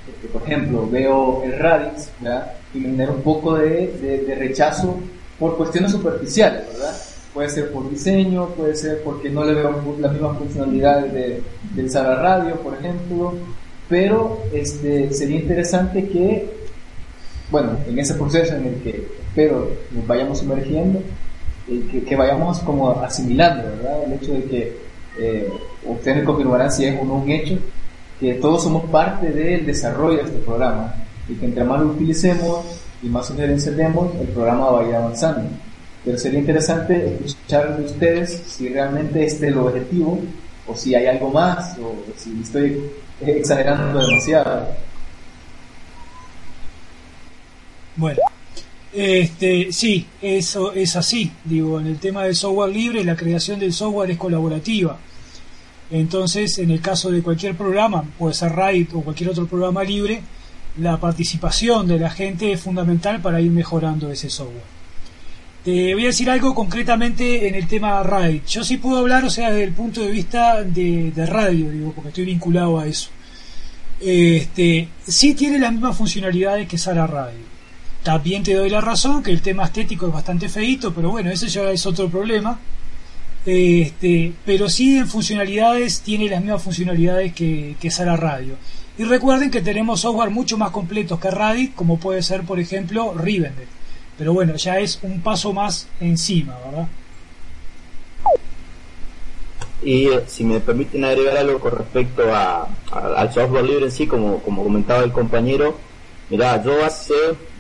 porque 0.07 0.29
por 0.29 0.43
ejemplo 0.43 0.89
veo 0.89 1.43
el 1.45 1.59
Radix 1.59 2.11
y 2.73 2.79
me 2.79 2.91
genera 2.91 3.11
un 3.11 3.23
poco 3.23 3.57
de, 3.57 4.23
de, 4.27 4.35
rechazo 4.37 4.99
por 5.39 5.57
cuestiones 5.57 5.91
superficiales, 5.91 6.63
¿verdad? 6.73 6.95
Puede 7.35 7.49
ser 7.49 7.73
por 7.73 7.89
diseño, 7.89 8.49
puede 8.49 8.75
ser 8.75 9.03
porque 9.03 9.31
no 9.31 9.45
le 9.45 9.55
veo 9.55 9.73
las 9.99 10.13
mismas 10.13 10.37
funcionalidades 10.39 11.13
de, 11.13 11.43
del 11.75 11.91
Sara 11.91 12.17
Radio, 12.17 12.57
por 12.57 12.75
ejemplo, 12.75 13.35
pero 13.89 14.39
este, 14.53 15.13
sería 15.13 15.41
interesante 15.41 16.07
que, 16.09 16.51
bueno, 17.51 17.77
en 17.87 17.99
ese 17.99 18.15
proceso 18.15 18.55
en 18.55 18.67
el 18.67 18.75
que 18.83 19.09
espero 19.29 19.71
nos 19.93 20.07
vayamos 20.07 20.41
sumergiendo, 20.41 21.01
eh, 21.69 22.05
que, 22.07 22.17
vayamos 22.17 22.59
como 22.61 22.91
asimilando, 23.03 23.63
¿verdad? 23.63 24.05
El 24.05 24.13
hecho 24.15 24.33
de 24.35 24.45
que 24.45 24.77
eh, 25.19 25.49
ustedes 25.87 26.25
confirmarán 26.25 26.71
si 26.71 26.85
es 26.85 27.01
o 27.01 27.05
no 27.05 27.15
un 27.15 27.31
hecho, 27.31 27.57
que 28.21 28.35
todos 28.35 28.63
somos 28.63 28.85
parte 28.91 29.31
del 29.31 29.65
desarrollo 29.65 30.19
de 30.19 30.25
este 30.25 30.39
programa 30.39 30.95
y 31.29 31.35
que 31.35 31.47
entre 31.47 31.65
más 31.65 31.81
lo 31.81 31.89
utilicemos 31.89 32.65
y 33.03 33.07
más 33.09 33.27
sugerencias 33.27 33.77
demos, 33.77 34.15
el 34.21 34.29
programa 34.29 34.71
va 34.71 34.81
a 34.83 34.89
ir 34.89 34.95
avanzando. 34.95 35.49
Pero 36.05 36.19
sería 36.19 36.41
interesante 36.41 37.19
escuchar 37.25 37.77
de 37.77 37.85
ustedes 37.85 38.43
si 38.47 38.69
realmente 38.69 39.25
este 39.25 39.47
es 39.47 39.53
el 39.53 39.59
objetivo 39.59 40.21
o 40.67 40.77
si 40.77 40.95
hay 40.95 41.07
algo 41.07 41.31
más 41.31 41.79
o 41.79 41.95
si 42.17 42.41
estoy 42.43 42.83
exagerando 43.21 44.07
demasiado. 44.07 44.69
Bueno, 47.97 48.21
este, 48.93 49.73
sí, 49.73 50.07
eso 50.21 50.73
es 50.73 50.97
así. 50.97 51.31
Digo, 51.45 51.79
en 51.81 51.87
el 51.87 51.99
tema 51.99 52.25
del 52.25 52.35
software 52.35 52.73
libre, 52.73 53.05
la 53.05 53.17
creación 53.17 53.61
del 53.61 53.73
software 53.73 54.11
es 54.11 54.19
colaborativa. 54.19 54.99
Entonces, 55.91 56.59
en 56.59 56.71
el 56.71 56.81
caso 56.81 57.11
de 57.11 57.23
cualquier 57.23 57.55
programa, 57.55 58.03
puede 58.19 58.35
ser 58.35 58.53
RAID 58.53 58.95
o 58.95 59.03
cualquier 59.03 59.31
otro 59.31 59.47
programa 59.47 59.85
libre, 59.85 60.23
la 60.79 60.99
participación 60.99 61.87
de 61.87 61.99
la 61.99 62.09
gente 62.09 62.51
es 62.51 62.61
fundamental 62.61 63.21
para 63.21 63.41
ir 63.41 63.51
mejorando 63.51 64.11
ese 64.11 64.31
software. 64.31 64.72
Te 65.65 65.95
voy 65.95 66.03
a 66.03 66.07
decir 66.07 66.29
algo 66.29 66.57
concretamente 66.57 67.47
en 67.47 67.55
el 67.55 67.69
tema 67.69 68.03
RAID. 68.03 68.43
Yo 68.49 68.65
sí 68.65 68.79
puedo 68.79 68.99
hablar, 68.99 69.25
o 69.25 69.31
sea, 69.31 69.51
desde 69.51 69.63
el 69.63 69.73
punto 69.73 70.01
de 70.01 70.11
vista 70.11 70.61
de, 70.65 71.13
radio, 71.25 71.71
digo, 71.71 71.93
porque 71.93 72.09
estoy 72.09 72.25
vinculado 72.25 72.81
a 72.81 72.87
eso. 72.89 73.11
Este, 74.01 74.89
sí 75.07 75.35
tiene 75.35 75.61
las 75.61 75.71
mismas 75.71 75.97
funcionalidades 75.97 76.67
que 76.67 76.79
Sara 76.79 77.07
Radio. 77.07 77.53
También 78.03 78.43
te 78.43 78.55
doy 78.55 78.71
la 78.71 78.81
razón 78.81 79.23
que 79.23 79.31
el 79.31 79.41
tema 79.41 79.67
estético 79.67 80.09
es 80.09 80.13
bastante 80.13 80.49
feito, 80.49 80.93
pero 80.93 81.11
bueno, 81.11 81.31
ese 81.31 81.47
ya 81.47 81.71
es 81.71 81.87
otro 81.87 82.09
problema. 82.09 82.59
Este, 83.47 84.33
pero 84.45 84.69
sí 84.69 84.99
en 84.99 85.07
funcionalidades 85.07 86.01
tiene 86.01 86.29
las 86.29 86.41
mismas 86.41 86.63
funcionalidades 86.63 87.33
que, 87.35 87.77
que 87.81 87.91
Sara 87.93 88.17
Radio. 88.17 88.57
Y 88.99 89.05
recuerden 89.05 89.53
que 89.53 89.63
tenemos 89.63 90.01
software 90.01 90.31
mucho 90.31 90.59
más 90.59 90.73
completos 90.73 91.21
que 91.21 91.31
Radix, 91.31 91.73
como 91.77 92.01
puede 92.01 92.21
ser, 92.23 92.43
por 92.43 92.59
ejemplo, 92.59 93.15
Rivendell. 93.15 93.69
Pero 94.23 94.35
bueno, 94.35 94.55
ya 94.55 94.79
es 94.79 95.01
un 95.03 95.21
paso 95.21 95.53
más 95.53 95.89
encima, 95.99 96.57
¿verdad? 96.65 96.87
Y 99.83 100.07
eh, 100.07 100.23
si 100.29 100.45
me 100.45 100.61
permiten 100.61 101.05
agregar 101.05 101.39
algo 101.39 101.59
con 101.59 101.73
respecto 101.73 102.33
a, 102.33 102.69
al 102.93 103.33
software 103.33 103.65
libre 103.65 103.87
en 103.87 103.91
sí, 103.91 104.07
como, 104.07 104.39
como 104.39 104.63
comentaba 104.63 105.03
el 105.03 105.11
compañero, 105.11 105.75
mira, 106.31 106.63
yo 106.63 106.85
hace, 106.85 107.15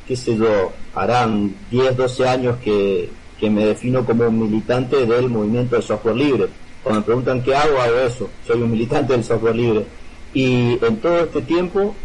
qué 0.07 0.15
sé 0.15 0.37
yo, 0.37 0.71
harán 0.95 1.53
10, 1.73 1.97
12 1.97 2.29
años 2.29 2.57
que, 2.63 3.11
que 3.41 3.51
me 3.51 3.67
defino 3.67 4.07
como 4.07 4.29
un 4.29 4.49
militante 4.49 5.05
del 5.05 5.29
movimiento 5.29 5.75
de 5.75 5.83
software 5.83 6.15
libre. 6.15 6.47
Cuando 6.85 7.01
me 7.01 7.07
preguntan 7.07 7.43
qué 7.43 7.57
hago, 7.57 7.81
hago 7.81 7.99
eso. 7.99 8.31
Soy 8.47 8.63
un 8.63 8.71
militante 8.71 9.15
del 9.15 9.25
software 9.25 9.57
libre. 9.57 9.85
Y 10.33 10.79
en 10.81 10.97
todo 10.99 11.25
este 11.25 11.43
tiempo, 11.43 11.97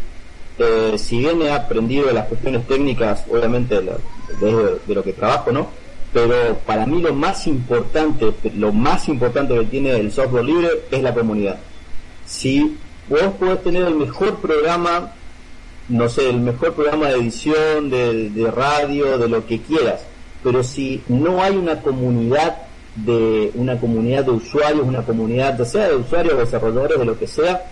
eh, 0.58 0.94
si 0.98 1.18
bien 1.18 1.40
he 1.42 1.52
aprendido 1.52 2.10
las 2.12 2.26
cuestiones 2.26 2.66
técnicas, 2.66 3.24
obviamente 3.30 3.80
de, 3.80 4.94
lo 4.94 5.02
que 5.02 5.12
trabajo, 5.12 5.52
¿no? 5.52 5.68
Pero 6.12 6.58
para 6.66 6.86
mí 6.86 7.00
lo 7.00 7.14
más 7.14 7.46
importante, 7.46 8.32
lo 8.56 8.72
más 8.72 9.08
importante 9.08 9.54
que 9.54 9.64
tiene 9.64 9.90
el 9.90 10.10
software 10.10 10.44
libre 10.44 10.68
es 10.90 11.02
la 11.02 11.14
comunidad. 11.14 11.58
Si 12.26 12.76
vos 13.08 13.34
podés 13.38 13.62
tener 13.62 13.82
el 13.82 13.94
mejor 13.94 14.36
programa, 14.36 15.12
no 15.88 16.08
sé, 16.08 16.30
el 16.30 16.40
mejor 16.40 16.74
programa 16.74 17.08
de 17.08 17.18
edición, 17.18 17.90
de, 17.90 18.30
de 18.30 18.50
radio, 18.50 19.18
de 19.18 19.28
lo 19.28 19.46
que 19.46 19.60
quieras, 19.60 20.00
pero 20.42 20.62
si 20.62 21.02
no 21.08 21.42
hay 21.42 21.56
una 21.56 21.80
comunidad 21.80 22.56
de 22.96 23.52
una 23.54 23.78
comunidad 23.78 24.24
de 24.24 24.32
usuarios, 24.32 24.86
una 24.86 25.02
comunidad, 25.02 25.58
ya 25.58 25.64
sea 25.64 25.88
de 25.88 25.96
usuarios, 25.96 26.38
desarrolladores, 26.38 26.98
de 26.98 27.04
lo 27.04 27.18
que 27.18 27.26
sea, 27.26 27.62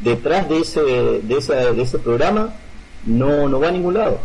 detrás 0.00 0.48
de 0.48 0.60
ese, 0.60 0.82
de, 0.82 1.20
de 1.20 1.82
ese 1.82 1.98
programa 1.98 2.54
no, 3.06 3.48
no 3.48 3.60
va 3.60 3.68
a 3.68 3.72
ningún 3.72 3.94
lado. 3.94 4.18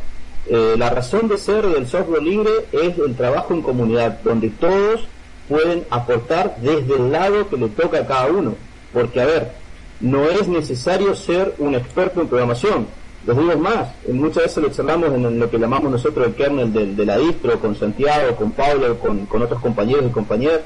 Eh, 0.48 0.76
la 0.78 0.90
razón 0.90 1.28
de 1.28 1.38
ser 1.38 1.66
del 1.68 1.88
software 1.88 2.24
libre 2.24 2.52
es 2.72 2.98
el 2.98 3.16
trabajo 3.16 3.54
en 3.54 3.62
comunidad, 3.62 4.20
donde 4.24 4.50
todos 4.50 5.08
pueden 5.48 5.84
aportar 5.90 6.58
desde 6.62 6.96
el 6.96 7.12
lado 7.12 7.48
que 7.48 7.58
le 7.58 7.70
toca 7.70 8.00
a 8.00 8.08
cada 8.08 8.28
uno. 8.28 8.56
Porque, 8.92 9.22
a 9.22 9.26
ver, 9.26 9.52
no 10.00 10.30
es 10.30 10.48
necesario 10.48 11.16
ser 11.16 11.54
un 11.60 11.76
experto 11.76 12.22
en 12.22 12.28
programación. 12.28 12.88
Les 13.26 13.38
digo 13.38 13.56
más, 13.58 13.90
muchas 14.12 14.44
veces 14.44 14.58
lo 14.58 14.68
observamos 14.68 15.14
en 15.14 15.40
lo 15.40 15.50
que 15.50 15.60
llamamos 15.60 15.92
nosotros 15.92 16.26
el 16.26 16.34
kernel 16.34 16.96
de, 16.96 17.06
la 17.06 17.20
distro, 17.20 17.60
con 17.60 17.76
Santiago, 17.76 18.36
con 18.36 18.52
Pablo, 18.52 18.98
con, 18.98 19.28
con 19.28 19.44
otros 19.44 19.62
compañeros 19.62 20.06
y 20.08 20.12
compañeras. 20.12 20.62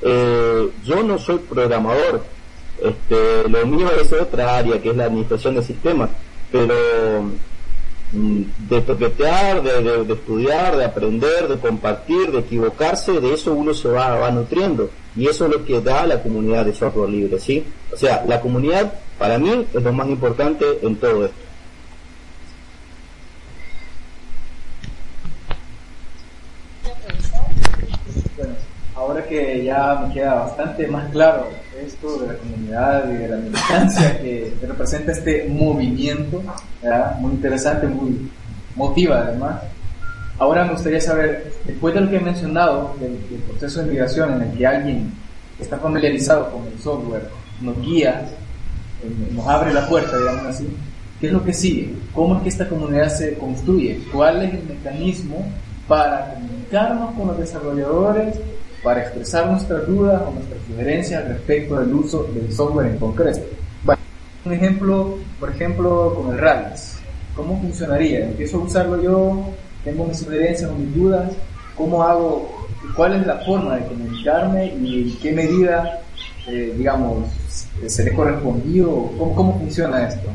Eh, 0.00 0.68
yo 0.84 1.02
no 1.04 1.16
soy 1.18 1.38
programador, 1.38 2.24
este, 2.82 3.48
lo 3.48 3.66
mío 3.66 3.88
es 4.00 4.12
otra 4.12 4.58
área, 4.58 4.80
que 4.80 4.90
es 4.90 4.96
la 4.96 5.04
administración 5.04 5.54
de 5.54 5.62
sistemas, 5.62 6.10
pero 6.50 6.74
mm, 8.12 8.42
de 8.68 8.80
toquetear, 8.80 9.62
de, 9.62 10.12
estudiar, 10.12 10.76
de 10.76 10.84
aprender, 10.84 11.48
de 11.48 11.56
compartir, 11.58 12.30
de 12.30 12.40
equivocarse, 12.40 13.20
de 13.20 13.34
eso 13.34 13.52
uno 13.52 13.74
se 13.74 13.88
va, 13.88 14.16
va 14.16 14.30
nutriendo. 14.30 14.90
Y 15.14 15.28
eso 15.28 15.46
es 15.46 15.52
lo 15.52 15.64
que 15.64 15.80
da 15.80 16.06
la 16.06 16.22
comunidad 16.22 16.64
de 16.64 16.74
software 16.74 17.10
libre, 17.10 17.38
¿sí? 17.38 17.64
O 17.92 17.96
sea, 17.96 18.24
la 18.26 18.40
comunidad 18.40 18.92
para 19.18 19.38
mí 19.38 19.66
es 19.72 19.82
lo 19.82 19.92
más 19.92 20.08
importante 20.08 20.64
en 20.82 20.96
todo 20.96 21.26
esto. 21.26 21.51
Ahora 29.02 29.24
que 29.24 29.64
ya 29.64 30.04
me 30.06 30.14
queda 30.14 30.34
bastante 30.34 30.86
más 30.86 31.10
claro 31.10 31.48
esto 31.84 32.18
de 32.18 32.28
la 32.28 32.34
comunidad 32.34 33.10
y 33.10 33.14
de 33.14 33.28
la 33.28 33.36
militancia 33.36 34.20
que 34.20 34.54
representa 34.62 35.12
este 35.12 35.48
movimiento, 35.48 36.42
muy 37.18 37.32
interesante, 37.32 37.88
muy 37.88 38.30
motiva 38.76 39.18
además. 39.18 39.62
Ahora 40.38 40.64
me 40.64 40.72
gustaría 40.72 41.00
saber, 41.00 41.52
después 41.64 41.94
de 41.94 42.00
lo 42.00 42.10
que 42.10 42.16
he 42.16 42.20
mencionado, 42.20 42.94
del, 43.00 43.16
proceso 43.48 43.80
de 43.80 43.90
migración 43.90 44.34
en 44.34 44.42
el 44.42 44.56
que 44.56 44.66
alguien 44.66 45.12
está 45.58 45.78
familiarizado 45.78 46.50
con 46.50 46.66
el 46.66 46.78
software 46.78 47.28
nos 47.60 47.80
guía, 47.80 48.28
eh, 49.02 49.32
nos 49.34 49.46
abre 49.46 49.72
la 49.72 49.86
puerta, 49.88 50.16
digamos 50.16 50.46
así, 50.46 50.68
¿qué 51.20 51.26
es 51.26 51.32
lo 51.32 51.44
que 51.44 51.52
sigue? 51.52 51.94
¿Cómo 52.14 52.36
es 52.36 52.42
que 52.42 52.48
esta 52.48 52.68
comunidad 52.68 53.08
se 53.08 53.34
construye? 53.34 54.00
¿Cuál 54.12 54.42
es 54.42 54.54
el 54.54 54.64
mecanismo 54.64 55.46
para 55.86 56.34
comunicarnos 56.34 57.14
con 57.14 57.28
los 57.28 57.38
desarrolladores 57.38 58.36
para 58.82 59.02
expresar 59.02 59.46
nuestras 59.46 59.86
dudas 59.86 60.22
o 60.26 60.32
nuestras 60.32 60.60
sugerencias 60.66 61.28
respecto 61.28 61.78
del 61.78 61.94
uso 61.94 62.24
del 62.34 62.52
software 62.52 62.88
en 62.88 62.98
concreto. 62.98 63.40
Bueno, 63.84 64.02
un 64.44 64.52
ejemplo, 64.52 65.18
por 65.38 65.50
ejemplo, 65.50 66.14
con 66.14 66.34
el 66.34 66.38
Radix. 66.38 66.98
¿Cómo 67.36 67.60
funcionaría? 67.60 68.26
Empiezo 68.26 68.58
a 68.58 68.64
usarlo 68.64 69.02
yo, 69.02 69.48
tengo 69.84 70.04
mis 70.04 70.18
sugerencias 70.18 70.70
o 70.70 70.74
mis 70.74 70.94
dudas, 70.94 71.30
¿cómo 71.76 72.02
hago? 72.02 72.66
¿Cuál 72.96 73.20
es 73.20 73.26
la 73.26 73.38
forma 73.38 73.76
de 73.76 73.86
comunicarme 73.86 74.66
y 74.66 75.12
en 75.12 75.18
qué 75.18 75.32
medida, 75.32 76.00
eh, 76.48 76.74
digamos, 76.76 77.28
seré 77.86 78.12
correspondido? 78.12 79.12
¿Cómo, 79.16 79.34
¿Cómo 79.34 79.58
funciona 79.58 80.08
esto? 80.08 80.28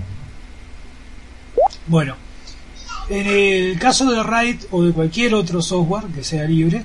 Bueno, 1.87 2.15
en 3.09 3.27
el 3.27 3.79
caso 3.79 4.09
de 4.11 4.23
RAID 4.23 4.63
o 4.71 4.83
de 4.83 4.91
cualquier 4.91 5.35
otro 5.35 5.61
software 5.61 6.05
que 6.13 6.23
sea 6.23 6.45
libre, 6.45 6.83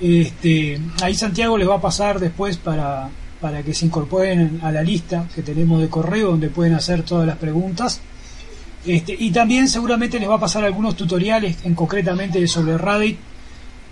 este, 0.00 0.80
ahí 1.02 1.14
Santiago 1.14 1.58
les 1.58 1.68
va 1.68 1.76
a 1.76 1.80
pasar 1.80 2.18
después 2.18 2.56
para, 2.56 3.08
para 3.40 3.62
que 3.62 3.74
se 3.74 3.86
incorporen 3.86 4.60
a 4.62 4.72
la 4.72 4.82
lista 4.82 5.26
que 5.34 5.42
tenemos 5.42 5.80
de 5.80 5.88
correo 5.88 6.30
donde 6.30 6.48
pueden 6.48 6.74
hacer 6.74 7.02
todas 7.02 7.26
las 7.26 7.36
preguntas. 7.36 8.00
Este, 8.86 9.14
y 9.18 9.30
también 9.30 9.68
seguramente 9.68 10.18
les 10.18 10.28
va 10.28 10.36
a 10.36 10.40
pasar 10.40 10.64
algunos 10.64 10.96
tutoriales 10.96 11.58
en 11.64 11.74
concretamente 11.74 12.46
sobre 12.46 12.78
Reddit 12.78 13.18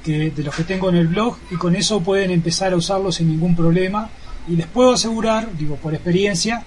que, 0.02 0.30
de 0.30 0.42
los 0.42 0.54
que 0.54 0.64
tengo 0.64 0.88
en 0.88 0.96
el 0.96 1.08
blog 1.08 1.36
y 1.50 1.56
con 1.56 1.76
eso 1.76 2.00
pueden 2.00 2.30
empezar 2.30 2.72
a 2.72 2.76
usarlo 2.76 3.12
sin 3.12 3.28
ningún 3.28 3.54
problema 3.54 4.08
y 4.48 4.56
les 4.56 4.66
puedo 4.66 4.94
asegurar, 4.94 5.50
digo 5.58 5.76
por 5.76 5.92
experiencia, 5.92 6.62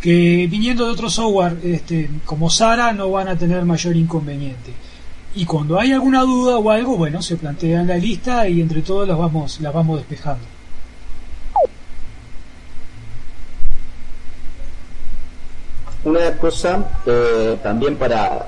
que 0.00 0.46
viniendo 0.50 0.84
de 0.84 0.90
otro 0.90 1.08
software 1.08 1.56
este, 1.64 2.10
como 2.26 2.50
Sara 2.50 2.92
no 2.92 3.10
van 3.10 3.28
a 3.28 3.38
tener 3.38 3.64
mayor 3.64 3.96
inconveniente. 3.96 4.72
Y 5.36 5.44
cuando 5.46 5.80
hay 5.80 5.92
alguna 5.92 6.22
duda 6.22 6.58
o 6.58 6.70
algo, 6.70 6.96
bueno, 6.96 7.20
se 7.20 7.36
plantea 7.36 7.80
en 7.80 7.88
la 7.88 7.96
lista 7.96 8.48
y 8.48 8.60
entre 8.60 8.82
todos 8.82 9.08
las 9.08 9.18
vamos, 9.18 9.60
las 9.60 9.74
vamos 9.74 9.98
despejando. 9.98 10.44
Una 16.04 16.36
cosa 16.36 16.86
eh, 17.04 17.58
también 17.62 17.96
para, 17.96 18.46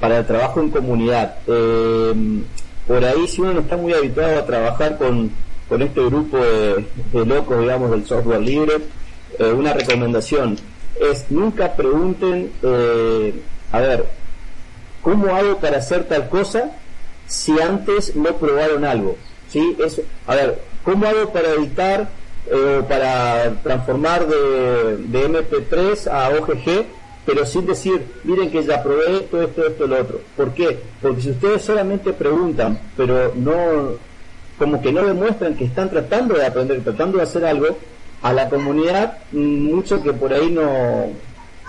para 0.00 0.18
el 0.18 0.26
trabajo 0.26 0.60
en 0.60 0.70
comunidad. 0.70 1.36
Eh, 1.46 2.14
por 2.86 3.04
ahí, 3.04 3.26
si 3.26 3.40
uno 3.40 3.54
no 3.54 3.60
está 3.60 3.78
muy 3.78 3.94
habituado 3.94 4.38
a 4.38 4.44
trabajar 4.44 4.98
con, 4.98 5.30
con 5.66 5.80
este 5.80 6.04
grupo 6.04 6.36
de, 6.36 7.24
locos, 7.24 7.60
digamos, 7.60 7.90
del 7.90 8.04
software 8.04 8.42
libre, 8.42 8.74
eh, 9.38 9.52
una 9.52 9.72
recomendación 9.72 10.58
es 11.00 11.30
nunca 11.30 11.74
pregunten, 11.74 12.50
a 13.70 13.78
ver, 13.78 14.04
¿cómo 15.08 15.34
hago 15.34 15.56
para 15.56 15.78
hacer 15.78 16.04
tal 16.04 16.28
cosa 16.28 16.70
si 17.26 17.58
antes 17.58 18.14
no 18.14 18.36
probaron 18.36 18.84
algo? 18.84 19.16
¿Sí? 19.48 19.74
Eso, 19.82 20.02
a 20.26 20.34
ver, 20.34 20.60
¿cómo 20.84 21.06
hago 21.06 21.32
para 21.32 21.48
editar 21.48 22.08
eh, 22.50 22.82
para 22.86 23.54
transformar 23.62 24.26
de, 24.26 24.96
de, 24.98 25.28
MP3 25.30 26.10
a 26.10 26.28
OGG, 26.30 26.86
pero 27.24 27.46
sin 27.46 27.66
decir, 27.66 28.02
miren 28.24 28.50
que 28.50 28.64
ya 28.64 28.82
probé 28.82 29.18
esto, 29.18 29.42
esto, 29.42 29.66
esto, 29.66 29.86
lo 29.86 30.00
otro. 30.00 30.20
¿Por 30.36 30.52
qué? 30.52 30.78
Porque 31.00 31.22
si 31.22 31.30
ustedes 31.30 31.62
solamente 31.62 32.12
preguntan, 32.12 32.78
pero 32.96 33.32
no, 33.34 33.98
como 34.58 34.80
que 34.80 34.92
no 34.92 35.06
demuestran 35.06 35.56
que 35.56 35.64
están 35.64 35.88
tratando 35.88 36.34
de 36.34 36.46
aprender, 36.46 36.82
tratando 36.82 37.18
de 37.18 37.24
hacer 37.24 37.46
algo, 37.46 37.66
a 38.20 38.32
la 38.32 38.48
comunidad, 38.48 39.18
mucho 39.32 40.02
que 40.02 40.12
por 40.12 40.32
ahí 40.32 40.50
no, 40.50 41.06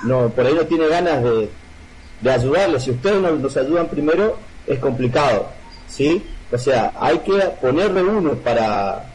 no 0.03 0.29
por 0.29 0.46
ahí 0.46 0.53
no 0.53 0.65
tiene 0.65 0.88
ganas 0.88 1.24
de, 1.24 1.50
de 2.22 2.32
ayudarles. 2.32 2.84
Si 2.84 2.92
ustedes 2.92 3.22
no 3.22 3.32
nos 3.32 3.58
ayudan 3.58 3.88
primero, 3.88 4.38
es 4.68 4.80
complicado, 4.80 5.50
¿sí? 5.88 6.22
O 6.52 6.58
sea, 6.58 6.94
hay 7.00 7.20
que 7.20 7.40
ponerle 7.62 8.04
uno 8.04 8.34
para, 8.34 9.06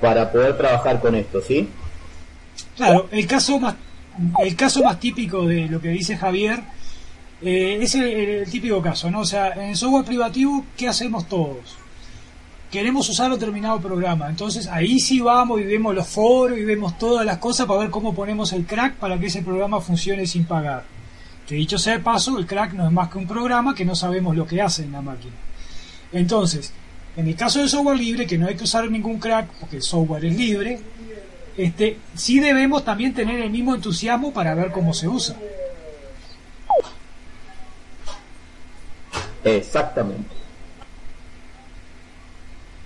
para 0.00 0.30
poder 0.30 0.56
trabajar 0.56 1.00
con 1.00 1.14
esto, 1.14 1.40
¿sí? 1.40 1.68
Claro, 2.76 3.08
el 3.10 3.26
caso 3.26 3.58
más, 3.58 3.74
el 4.42 4.56
caso 4.56 4.82
más 4.82 4.98
típico 4.98 5.46
de 5.46 5.68
lo 5.68 5.80
que 5.80 5.88
dice 5.88 6.16
Javier 6.16 6.60
eh, 7.42 7.78
es 7.80 7.94
el, 7.94 8.48
típico 8.50 8.80
caso, 8.82 9.10
¿no? 9.10 9.20
O 9.20 9.24
sea, 9.24 9.52
en 9.52 9.76
software 9.76 10.04
privativo, 10.04 10.64
¿qué 10.76 10.88
hacemos 10.88 11.28
todos? 11.28 11.76
Queremos 12.70 13.08
usar 13.08 13.30
un 13.30 13.38
determinado 13.38 13.80
programa, 13.80 14.28
entonces 14.28 14.66
ahí 14.66 14.98
sí 14.98 15.20
vamos 15.20 15.60
y 15.60 15.64
vemos 15.64 15.94
los 15.94 16.08
foros 16.08 16.58
y 16.58 16.64
vemos 16.64 16.98
todas 16.98 17.24
las 17.24 17.38
cosas 17.38 17.66
para 17.66 17.80
ver 17.80 17.90
cómo 17.90 18.12
ponemos 18.12 18.52
el 18.52 18.66
crack 18.66 18.94
para 18.94 19.18
que 19.18 19.26
ese 19.26 19.42
programa 19.42 19.80
funcione 19.80 20.26
sin 20.26 20.44
pagar. 20.44 20.93
Que 21.46 21.56
dicho 21.56 21.78
sea 21.78 21.94
de 21.94 22.00
paso, 22.00 22.38
el 22.38 22.46
crack 22.46 22.72
no 22.72 22.86
es 22.86 22.92
más 22.92 23.10
que 23.10 23.18
un 23.18 23.26
programa 23.26 23.74
que 23.74 23.84
no 23.84 23.94
sabemos 23.94 24.34
lo 24.34 24.46
que 24.46 24.62
hace 24.62 24.82
en 24.82 24.92
la 24.92 25.02
máquina. 25.02 25.34
Entonces, 26.12 26.72
en 27.16 27.28
el 27.28 27.36
caso 27.36 27.58
del 27.58 27.68
software 27.68 27.98
libre, 27.98 28.26
que 28.26 28.38
no 28.38 28.46
hay 28.46 28.56
que 28.56 28.64
usar 28.64 28.90
ningún 28.90 29.18
crack 29.18 29.48
porque 29.60 29.76
el 29.76 29.82
software 29.82 30.24
es 30.24 30.36
libre, 30.36 30.80
este, 31.56 31.98
sí 32.14 32.40
debemos 32.40 32.84
también 32.84 33.14
tener 33.14 33.40
el 33.40 33.50
mismo 33.50 33.74
entusiasmo 33.74 34.32
para 34.32 34.54
ver 34.54 34.72
cómo 34.72 34.92
se 34.94 35.06
usa. 35.06 35.36
Exactamente. 39.44 40.34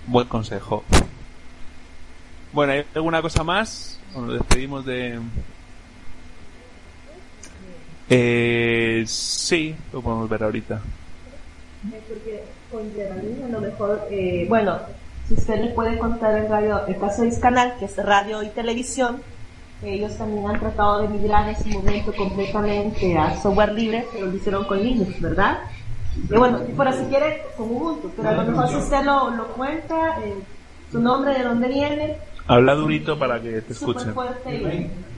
Buen 0.07 0.27
consejo. 0.27 0.85
Bueno, 2.53 2.73
¿hay 2.73 2.85
alguna 2.95 3.23
cosa 3.23 3.45
más? 3.45 4.00
¿O 4.15 4.21
nos 4.21 4.35
despedimos 4.35 4.85
de, 4.85 5.21
eh, 8.11 9.05
sí, 9.07 9.75
lo 9.93 10.00
podemos 10.03 10.29
ver 10.29 10.43
ahorita. 10.43 10.81
Con 12.71 12.81
a 12.81 13.49
lo 13.49 13.61
mejor, 13.61 14.09
eh, 14.11 14.47
bueno, 14.49 14.78
si 15.26 15.35
usted 15.35 15.61
le 15.61 15.71
puede 15.71 15.99
contar 15.99 16.37
el 16.37 16.49
radio, 16.49 16.87
el 16.87 16.99
caso 16.99 17.23
de 17.23 17.28
Iscanal, 17.28 17.76
que 17.78 17.87
es 17.87 17.97
radio 17.97 18.43
y 18.43 18.49
televisión, 18.49 19.23
ellos 19.82 20.17
también 20.17 20.47
han 20.47 20.59
tratado 20.59 21.02
de 21.02 21.09
migrar 21.09 21.49
en 21.49 21.54
ese 21.54 21.69
momento 21.69 22.15
completamente 22.15 23.17
a 23.17 23.41
software 23.41 23.73
libre, 23.73 24.06
pero 24.13 24.26
lo 24.26 24.37
hicieron 24.37 24.65
con 24.65 24.82
Linux, 24.82 25.21
¿verdad? 25.21 25.59
Y 26.17 26.37
bueno, 26.37 26.61
por 26.76 26.93
si 26.93 27.04
quiere, 27.04 27.43
con 27.56 27.71
Ubuntu, 27.71 28.11
pero 28.17 28.28
a 28.28 28.32
lo 28.32 28.45
mejor 28.45 28.69
si 28.69 28.76
usted 28.76 29.04
lo, 29.04 29.30
lo 29.30 29.49
cuenta, 29.49 30.19
eh, 30.25 30.35
su 30.91 31.00
nombre, 31.00 31.35
de 31.35 31.45
dónde 31.45 31.69
viene, 31.69 32.17
Habla 32.49 32.75
durito 32.75 33.19
para 33.19 33.41
que 33.41 33.61
te 33.61 33.73
escuchen. 33.73 34.15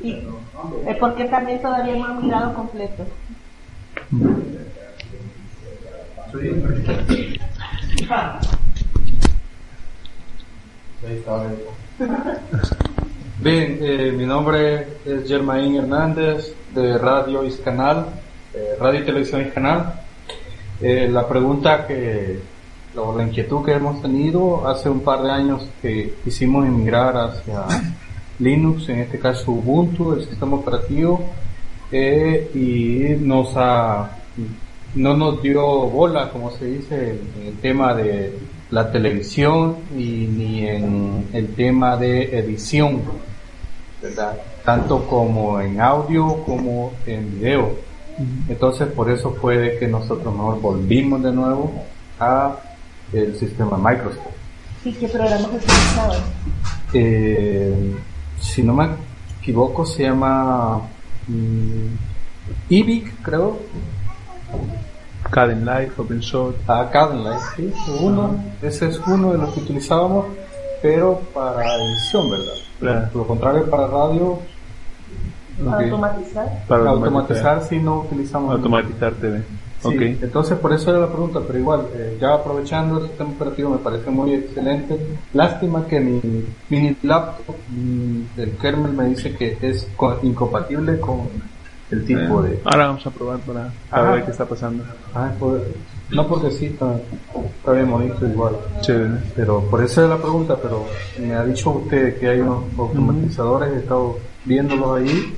y, 0.03 0.11
eh, 0.11 0.27
porque 0.99 1.25
también 1.27 1.63
todavía 1.63 1.95
no 1.95 2.07
han 2.07 2.23
mirado 2.23 2.55
completo. 2.55 3.05
Bien, 13.41 13.79
eh, 13.81 14.13
mi 14.17 14.27
nombre 14.27 14.87
es 15.05 15.27
Germain 15.27 15.77
Hernández 15.77 16.55
de 16.75 16.99
Radio 16.99 17.45
Iscanal, 17.45 18.07
eh, 18.55 18.77
Radio 18.79 19.01
y 19.01 19.05
Televisión 19.05 19.43
Iscanal. 19.43 19.95
Eh, 20.81 21.09
la 21.11 21.29
pregunta 21.29 21.87
que 21.87 22.41
la 22.95 23.23
inquietud 23.23 23.65
que 23.65 23.73
hemos 23.73 24.03
tenido 24.03 24.67
hace 24.69 24.89
un 24.89 25.01
par 25.01 25.23
de 25.23 25.31
años 25.31 25.67
que 25.81 26.15
quisimos 26.25 26.67
emigrar 26.67 27.17
hacia 27.17 27.65
Linux, 28.39 28.89
en 28.89 29.01
este 29.01 29.19
caso 29.19 29.53
Ubuntu, 29.53 30.15
el 30.15 30.27
sistema 30.27 30.57
operativo, 30.57 31.23
eh, 31.93 32.51
y 32.55 33.25
nos 33.25 33.53
ha, 33.57 34.11
no 34.95 35.17
nos 35.17 35.43
dio 35.43 35.63
bola, 35.63 36.31
como 36.31 36.51
se 36.51 36.67
dice, 36.67 37.21
en 37.37 37.47
el 37.47 37.55
tema 37.59 37.95
de 37.95 38.37
la 38.71 38.91
televisión 38.91 39.77
y 39.97 40.27
ni 40.27 40.67
en 40.67 41.29
el 41.33 41.55
tema 41.55 41.97
de 41.97 42.39
edición, 42.39 43.03
¿verdad? 44.03 44.39
Tanto 44.65 45.07
como 45.07 45.61
en 45.61 45.81
audio 45.81 46.43
como 46.45 46.93
en 47.07 47.39
video. 47.39 47.71
Entonces 48.49 48.89
por 48.89 49.11
eso 49.11 49.37
fue 49.41 49.57
de 49.57 49.79
que 49.79 49.87
nosotros 49.87 50.35
nos 50.35 50.61
volvimos 50.61 51.23
de 51.23 51.33
nuevo 51.33 51.73
a 52.19 52.57
el 53.13 53.37
sistema 53.37 53.77
Microsoft. 53.77 54.27
¿Y 54.85 54.93
qué 54.93 55.09
programas 55.09 55.49
utilizaban? 55.49 56.21
Eh, 56.93 57.95
si 58.41 58.63
no 58.63 58.75
me 58.75 58.89
equivoco, 59.41 59.85
se 59.85 60.05
llama 60.05 60.81
mm, 61.29 61.87
EBIC, 62.71 63.23
creo. 63.23 63.59
Caden 65.31 65.65
Life, 65.65 65.93
OpenShot. 66.01 66.57
Ah, 66.67 66.89
Caden 66.91 67.23
Life, 67.23 67.45
sí, 67.57 67.73
uno. 68.01 68.43
Ese 68.63 68.89
es 68.89 68.99
uno 69.07 69.33
de 69.33 69.39
los 69.39 69.53
que 69.53 69.61
utilizábamos, 69.61 70.27
pero 70.83 71.21
para 71.35 71.63
edición, 71.77 72.31
¿verdad? 72.31 73.11
Por 73.11 73.23
lo 73.23 73.27
contrario, 73.27 73.71
para 73.71 73.87
radio. 73.87 74.39
¿Para 75.65 75.85
automatizar? 75.85 76.65
Para 76.67 76.91
automatizar, 76.91 77.63
sí, 77.69 77.79
no 77.79 78.01
utilizamos. 78.01 78.55
Automatizar 78.55 79.13
TV. 79.15 79.43
Sí, 79.83 80.19
entonces 80.21 80.59
por 80.59 80.73
eso 80.75 80.91
era 80.91 81.01
la 81.01 81.09
pregunta, 81.09 81.41
pero 81.47 81.59
igual, 81.59 81.87
eh, 81.95 82.19
ya 82.21 82.35
aprovechando 82.35 82.99
el 82.99 83.09
sistema 83.09 83.31
operativo 83.31 83.71
me 83.71 83.79
parece 83.79 84.11
muy 84.11 84.35
excelente. 84.35 84.99
Lástima 85.33 85.87
que 85.87 86.01
mi 86.01 86.21
mini 86.69 86.97
laptop, 87.03 87.57
el 88.37 88.51
kernel 88.61 88.93
me 88.93 89.07
dice 89.07 89.35
que 89.35 89.57
es 89.63 89.89
incompatible 90.23 91.01
con 91.01 91.29
el 91.91 92.05
tipo 92.05 92.43
de... 92.43 92.61
Ahora 92.65 92.89
vamos 92.89 93.07
a 93.07 93.11
probar 93.11 93.41
para, 93.41 94.13
ver 94.13 94.25
qué 94.25 94.31
está 94.31 94.45
pasando. 94.45 94.85
Ah, 95.15 95.33
pues, 95.39 95.63
no 96.11 96.27
porque 96.29 96.51
sí, 96.51 96.67
está, 96.67 97.01
está 97.57 97.73
bien 97.73 97.91
bonito 97.91 98.27
igual. 98.27 98.57
Pero 99.35 99.63
por 99.63 99.83
eso 99.83 100.03
es 100.03 100.11
la 100.11 100.19
pregunta, 100.19 100.57
pero 100.61 100.85
me 101.19 101.33
ha 101.35 101.45
dicho 101.45 101.71
usted 101.71 102.19
que 102.19 102.29
hay 102.29 102.41
unos 102.41 102.65
automatizadores, 102.79 103.73
he 103.73 103.79
estado 103.79 104.19
viéndolos 104.45 104.99
ahí, 104.99 105.35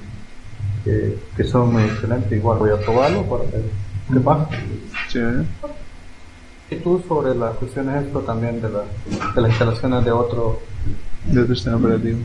que, 0.85 1.17
que 1.37 1.45
son 1.45 1.73
muy 1.73 1.85
excelentes, 1.85 2.33
igual 2.33 2.59
voy 2.59 2.71
a 2.71 2.77
probarlo 2.81 3.23
para 3.23 3.45
ver 3.45 3.92
¿Qué 4.11 4.21
pasa? 4.21 4.49
Sí. 5.09 5.19
¿Y 6.71 6.77
tú 6.77 7.03
sobre 7.07 7.35
las 7.35 7.55
cuestiones 7.57 8.07
esto 8.07 8.21
también 8.21 8.61
de, 8.61 8.69
la, 8.71 8.85
de 9.35 9.41
las 9.43 9.51
instalaciones 9.51 10.05
de 10.05 10.13
otro, 10.13 10.61
de 11.27 11.41
otro 11.43 11.55
sistema 11.55 11.77
operativo? 11.77 12.19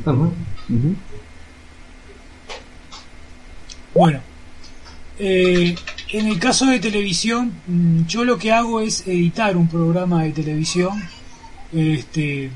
Bueno, 3.94 4.20
eh, 5.20 5.76
en 6.14 6.28
el 6.28 6.40
caso 6.40 6.66
de 6.68 6.80
televisión, 6.80 7.52
mm, 7.68 8.06
yo 8.06 8.24
lo 8.24 8.38
que 8.38 8.52
hago 8.52 8.80
es 8.80 9.06
editar 9.08 9.58
un 9.58 9.68
programa 9.68 10.24
de 10.24 10.32
televisión 10.32 11.02
este, 11.74 12.52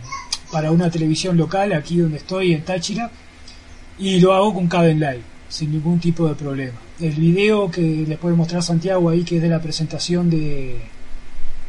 para 0.51 0.71
una 0.71 0.89
televisión 0.89 1.35
local, 1.35 1.73
aquí 1.73 1.97
donde 1.97 2.17
estoy, 2.17 2.53
en 2.53 2.63
Táchira, 2.63 3.11
y 3.97 4.19
lo 4.19 4.33
hago 4.33 4.53
con 4.53 4.67
Caben 4.67 4.99
Live, 4.99 5.23
sin 5.49 5.71
ningún 5.71 5.99
tipo 5.99 6.27
de 6.27 6.35
problema 6.35 6.77
el 7.01 7.15
video 7.15 7.69
que 7.69 8.05
les 8.07 8.17
puede 8.17 8.35
mostrar 8.35 8.61
Santiago 8.61 9.09
ahí, 9.09 9.23
que 9.23 9.37
es 9.37 9.41
de 9.41 9.49
la 9.49 9.61
presentación 9.61 10.29
de, 10.29 10.77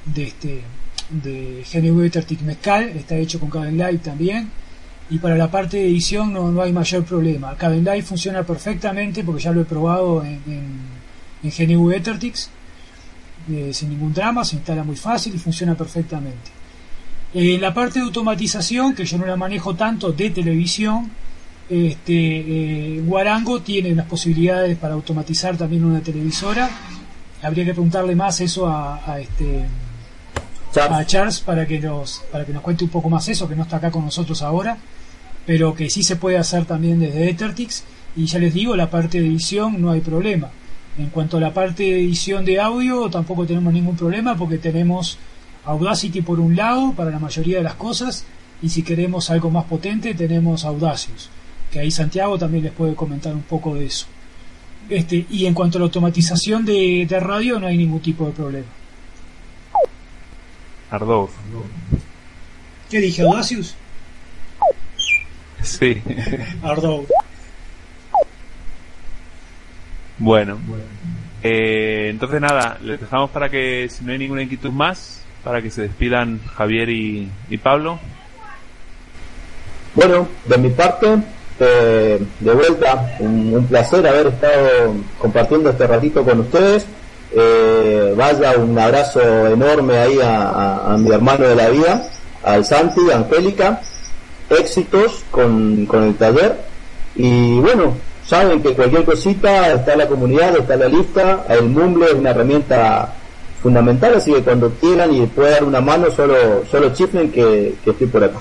de 0.04 0.24
este 0.24 0.62
de 1.10 1.64
GNV 1.70 2.44
Mezcal, 2.44 2.88
está 2.90 3.16
hecho 3.16 3.38
con 3.38 3.50
Caden 3.50 3.76
Live 3.76 3.98
también. 3.98 4.50
y 5.10 5.18
para 5.18 5.36
la 5.36 5.50
parte 5.50 5.76
de 5.76 5.86
edición 5.86 6.32
no, 6.32 6.50
no 6.50 6.62
hay 6.62 6.72
mayor 6.72 7.04
problema. 7.04 7.54
Live 7.60 8.02
funciona 8.02 8.42
perfectamente 8.42 9.22
porque 9.22 9.42
ya 9.42 9.52
lo 9.52 9.60
he 9.60 9.64
probado 9.64 10.24
en, 10.24 10.40
en, 10.46 11.50
GNU 11.50 11.90
Ethertix 11.90 12.48
eh, 13.50 13.70
sin 13.74 13.90
ningún 13.90 14.14
drama, 14.14 14.44
se 14.44 14.56
instala 14.56 14.84
muy 14.84 14.96
fácil 14.96 15.34
y 15.34 15.38
funciona 15.38 15.74
perfectamente. 15.74 16.50
En 17.34 17.60
la 17.60 17.74
parte 17.74 17.98
de 17.98 18.04
automatización, 18.04 18.94
que 18.94 19.04
yo 19.04 19.18
no 19.18 19.26
la 19.26 19.36
manejo 19.36 19.74
tanto 19.74 20.12
de 20.12 20.30
televisión, 20.30 21.10
este, 21.72 22.96
eh, 22.96 23.02
Guarango 23.04 23.62
tiene 23.62 23.92
unas 23.92 24.06
posibilidades 24.06 24.76
para 24.76 24.94
automatizar 24.94 25.56
también 25.56 25.84
una 25.84 26.00
televisora. 26.00 26.70
Habría 27.42 27.64
que 27.64 27.72
preguntarle 27.72 28.14
más 28.14 28.40
eso 28.40 28.68
a, 28.68 29.18
este 29.20 29.64
a 30.80 31.04
Charles 31.04 31.40
para 31.40 31.66
que 31.66 31.80
nos 31.80 32.22
para 32.30 32.44
que 32.44 32.52
nos 32.52 32.62
cuente 32.62 32.84
un 32.84 32.90
poco 32.90 33.10
más 33.10 33.28
eso, 33.28 33.48
que 33.48 33.56
no 33.56 33.62
está 33.62 33.76
acá 33.76 33.90
con 33.90 34.04
nosotros 34.04 34.42
ahora 34.42 34.78
pero 35.46 35.74
que 35.74 35.90
sí 35.90 36.02
se 36.02 36.16
puede 36.16 36.38
hacer 36.38 36.64
también 36.64 37.00
desde 37.00 37.28
Ethertix 37.28 37.84
y 38.14 38.26
ya 38.26 38.38
les 38.38 38.54
digo, 38.54 38.76
la 38.76 38.90
parte 38.90 39.20
de 39.20 39.26
edición 39.26 39.80
no 39.80 39.90
hay 39.90 40.00
problema. 40.00 40.50
En 40.98 41.08
cuanto 41.08 41.38
a 41.38 41.40
la 41.40 41.54
parte 41.54 41.84
de 41.84 42.00
edición 42.00 42.44
de 42.44 42.60
audio, 42.60 43.08
tampoco 43.08 43.46
tenemos 43.46 43.72
ningún 43.72 43.96
problema 43.96 44.36
porque 44.36 44.58
tenemos 44.58 45.18
Audacity 45.64 46.22
por 46.22 46.38
un 46.38 46.54
lado 46.54 46.92
para 46.92 47.10
la 47.10 47.18
mayoría 47.18 47.58
de 47.58 47.62
las 47.62 47.74
cosas 47.74 48.24
y 48.60 48.68
si 48.68 48.82
queremos 48.82 49.30
algo 49.30 49.50
más 49.50 49.64
potente 49.64 50.14
tenemos 50.14 50.64
Audacious, 50.64 51.30
que 51.72 51.80
ahí 51.80 51.90
Santiago 51.90 52.38
también 52.38 52.64
les 52.64 52.72
puede 52.72 52.94
comentar 52.94 53.34
un 53.34 53.42
poco 53.42 53.74
de 53.74 53.86
eso. 53.86 54.06
Este, 54.88 55.26
y 55.30 55.46
en 55.46 55.54
cuanto 55.54 55.78
a 55.78 55.80
la 55.80 55.86
automatización 55.86 56.64
de, 56.64 57.06
de 57.08 57.20
radio 57.20 57.58
no 57.58 57.66
hay 57.66 57.76
ningún 57.76 58.00
tipo 58.00 58.26
de 58.26 58.32
problema. 58.32 58.66
Ardor. 60.90 61.30
¿Qué 62.90 63.00
dije, 63.00 63.22
Audacious? 63.22 63.74
Sí. 65.62 66.02
Ardo. 66.62 67.06
Bueno. 70.18 70.58
Eh, 71.42 72.08
entonces 72.10 72.40
nada, 72.40 72.78
les 72.82 73.00
dejamos 73.00 73.30
para 73.30 73.48
que, 73.48 73.88
si 73.88 74.04
no 74.04 74.12
hay 74.12 74.18
ninguna 74.18 74.42
inquietud 74.42 74.70
más, 74.70 75.24
para 75.42 75.62
que 75.62 75.70
se 75.70 75.82
despidan 75.82 76.40
Javier 76.54 76.88
y, 76.90 77.30
Pablo. 77.62 77.98
Bueno, 79.94 80.28
de 80.46 80.58
mi 80.58 80.70
parte, 80.70 81.16
de 81.64 82.52
vuelta, 82.54 83.16
un, 83.20 83.66
placer 83.68 84.06
haber 84.06 84.28
estado 84.28 84.94
compartiendo 85.18 85.70
este 85.70 85.86
ratito 85.86 86.24
con 86.24 86.40
ustedes. 86.40 86.86
Eh, 87.34 88.14
vaya 88.16 88.58
un 88.58 88.78
abrazo 88.78 89.20
enorme 89.46 89.96
ahí 89.96 90.18
a, 90.22 90.96
mi 90.98 91.10
hermano 91.10 91.46
de 91.46 91.54
la 91.54 91.68
vida, 91.70 92.08
al 92.42 92.64
Santi, 92.64 93.00
a 93.10 93.16
Angélica 93.16 93.80
éxitos 94.50 95.24
con, 95.30 95.86
con 95.86 96.04
el 96.04 96.14
taller 96.14 96.56
y 97.14 97.58
bueno, 97.60 97.94
saben 98.24 98.62
que 98.62 98.74
cualquier 98.74 99.04
cosita 99.04 99.72
está 99.72 99.96
la 99.96 100.06
comunidad, 100.06 100.56
está 100.56 100.76
la 100.76 100.88
lista, 100.88 101.44
el 101.48 101.64
Mumble 101.64 102.06
es 102.06 102.14
una 102.14 102.30
herramienta 102.30 103.14
fundamental, 103.62 104.14
así 104.14 104.32
que 104.32 104.42
cuando 104.42 104.70
quieran 104.70 105.14
y 105.14 105.26
puedan 105.26 105.52
dar 105.52 105.64
una 105.64 105.80
mano, 105.80 106.10
solo, 106.10 106.64
solo 106.70 106.92
chiflen 106.92 107.30
que, 107.30 107.74
que 107.84 107.90
estoy 107.90 108.06
por 108.06 108.24
acá. 108.24 108.38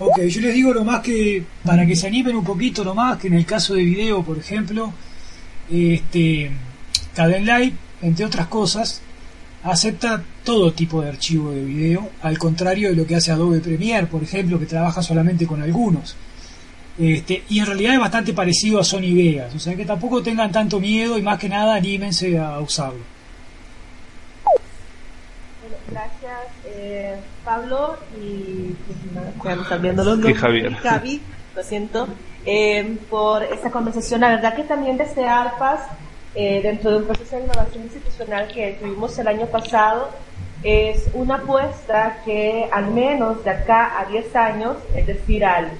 Ok, 0.00 0.20
yo 0.28 0.40
les 0.40 0.54
digo 0.54 0.72
lo 0.72 0.84
más 0.84 1.00
que, 1.00 1.42
para 1.64 1.84
que 1.84 1.96
se 1.96 2.06
animen 2.06 2.36
un 2.36 2.44
poquito 2.44 2.84
nomás, 2.84 3.18
que 3.18 3.26
en 3.26 3.34
el 3.34 3.44
caso 3.44 3.74
de 3.74 3.82
video, 3.82 4.22
por 4.22 4.38
ejemplo, 4.38 4.92
este, 5.68 6.52
Live, 7.16 7.72
entre 8.02 8.24
otras 8.24 8.46
cosas, 8.46 9.02
acepta 9.64 10.22
todo 10.44 10.72
tipo 10.72 11.02
de 11.02 11.08
archivo 11.08 11.50
de 11.50 11.64
video, 11.64 12.10
al 12.22 12.38
contrario 12.38 12.90
de 12.90 12.96
lo 12.96 13.06
que 13.06 13.16
hace 13.16 13.32
Adobe 13.32 13.58
Premiere, 13.58 14.06
por 14.06 14.22
ejemplo, 14.22 14.58
que 14.58 14.66
trabaja 14.66 15.02
solamente 15.02 15.48
con 15.48 15.62
algunos. 15.62 16.14
Este, 16.96 17.42
y 17.48 17.58
en 17.58 17.66
realidad 17.66 17.94
es 17.94 18.00
bastante 18.00 18.32
parecido 18.32 18.78
a 18.78 18.84
Sony 18.84 19.14
Vegas, 19.14 19.54
o 19.54 19.58
sea 19.58 19.74
que 19.74 19.84
tampoco 19.84 20.22
tengan 20.22 20.52
tanto 20.52 20.78
miedo 20.78 21.18
y 21.18 21.22
más 21.22 21.38
que 21.38 21.48
nada 21.48 21.74
anímense 21.74 22.38
a 22.38 22.60
usarlo. 22.60 23.00
Bueno, 25.62 26.07
gracias 26.20 26.52
eh, 26.64 27.16
Pablo 27.44 27.96
y, 28.20 28.74
están 29.48 29.82
viendo 29.82 30.04
los 30.04 30.28
y 30.28 30.34
Javier. 30.34 30.74
Javi, 30.74 31.22
lo 31.54 31.62
siento, 31.62 32.08
eh, 32.44 32.96
por 33.10 33.42
esta 33.42 33.70
conversación. 33.70 34.20
La 34.20 34.30
verdad 34.30 34.54
que 34.54 34.64
también 34.64 34.96
desde 34.96 35.26
ARPAS 35.26 35.80
eh, 36.34 36.60
dentro 36.62 36.90
de 36.90 36.96
un 36.98 37.04
proceso 37.04 37.36
de 37.36 37.44
innovación 37.44 37.84
institucional 37.84 38.48
que 38.48 38.78
tuvimos 38.80 39.18
el 39.18 39.28
año 39.28 39.46
pasado, 39.46 40.10
es 40.62 41.08
una 41.14 41.36
apuesta 41.36 42.18
que 42.24 42.68
al 42.72 42.90
menos 42.90 43.44
de 43.44 43.50
acá 43.50 44.00
a 44.00 44.04
10 44.06 44.36
años, 44.36 44.76
es 44.94 45.06
decir, 45.06 45.44
al 45.44 45.70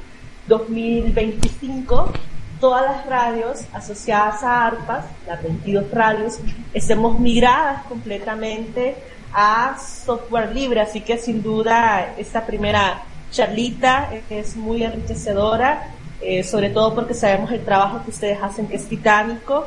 2025, 0.47 2.13
todas 2.61 2.83
las 2.85 3.07
radios 3.07 3.65
asociadas 3.73 4.43
a 4.43 4.67
ARPAS, 4.67 5.05
las 5.27 5.43
22 5.43 5.91
radios, 5.91 6.39
estemos 6.73 7.19
migradas 7.19 7.83
completamente 7.87 8.97
a 9.33 9.77
software 9.79 10.53
libre. 10.55 10.81
Así 10.81 11.01
que 11.01 11.19
sin 11.19 11.43
duda 11.43 12.15
esta 12.17 12.47
primera 12.47 13.03
charlita 13.31 14.11
es 14.31 14.57
muy 14.57 14.83
enriquecedora, 14.83 15.91
eh, 16.21 16.43
sobre 16.43 16.71
todo 16.71 16.95
porque 16.95 17.15
sabemos 17.15 17.51
el 17.53 17.65
trabajo 17.65 18.03
que 18.05 18.11
ustedes 18.11 18.39
hacen 18.43 18.67
que 18.67 18.77
es 18.77 18.89
titánico 18.89 19.67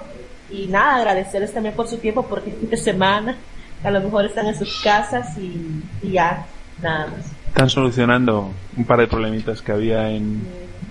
y 0.50 0.68
nada, 0.68 0.98
agradecerles 0.98 1.54
también 1.54 1.76
por 1.76 1.88
su 1.88 1.98
tiempo, 1.98 2.26
porque 2.28 2.50
es 2.50 2.58
fin 2.58 2.70
de 2.70 2.78
semana, 2.78 3.38
a 3.84 3.92
lo 3.92 4.02
mejor 4.02 4.26
están 4.26 4.48
en 4.48 4.58
sus 4.58 4.82
casas 4.82 5.38
y, 5.38 6.12
ya, 6.12 6.46
nada 6.82 7.08
más. 7.08 7.26
Están 7.48 7.70
solucionando 7.70 8.52
un 8.76 8.86
par 8.86 9.00
de 9.00 9.08
problemitas 9.08 9.62
que 9.62 9.72
había 9.72 10.10
en, 10.10 10.42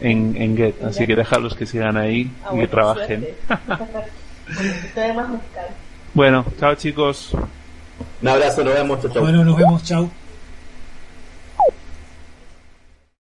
en, 0.00 0.36
en 0.36 0.56
Get, 0.56 0.82
así 0.82 1.06
que 1.06 1.16
déjalos 1.16 1.54
que 1.54 1.66
sigan 1.66 1.96
ahí 1.96 2.30
ah, 2.44 2.52
y 2.54 2.60
que 2.60 2.68
trabajen. 2.68 3.26
bueno, 4.94 5.40
bueno, 6.14 6.44
chao 6.58 6.74
chicos. 6.74 7.36
Un 8.22 8.28
abrazo, 8.28 8.64
nos 8.64 8.74
vemos, 8.74 9.00
chao. 9.12 9.22
Bueno, 9.22 9.44
nos 9.44 9.56
vemos, 9.56 9.82
chao. 9.84 10.10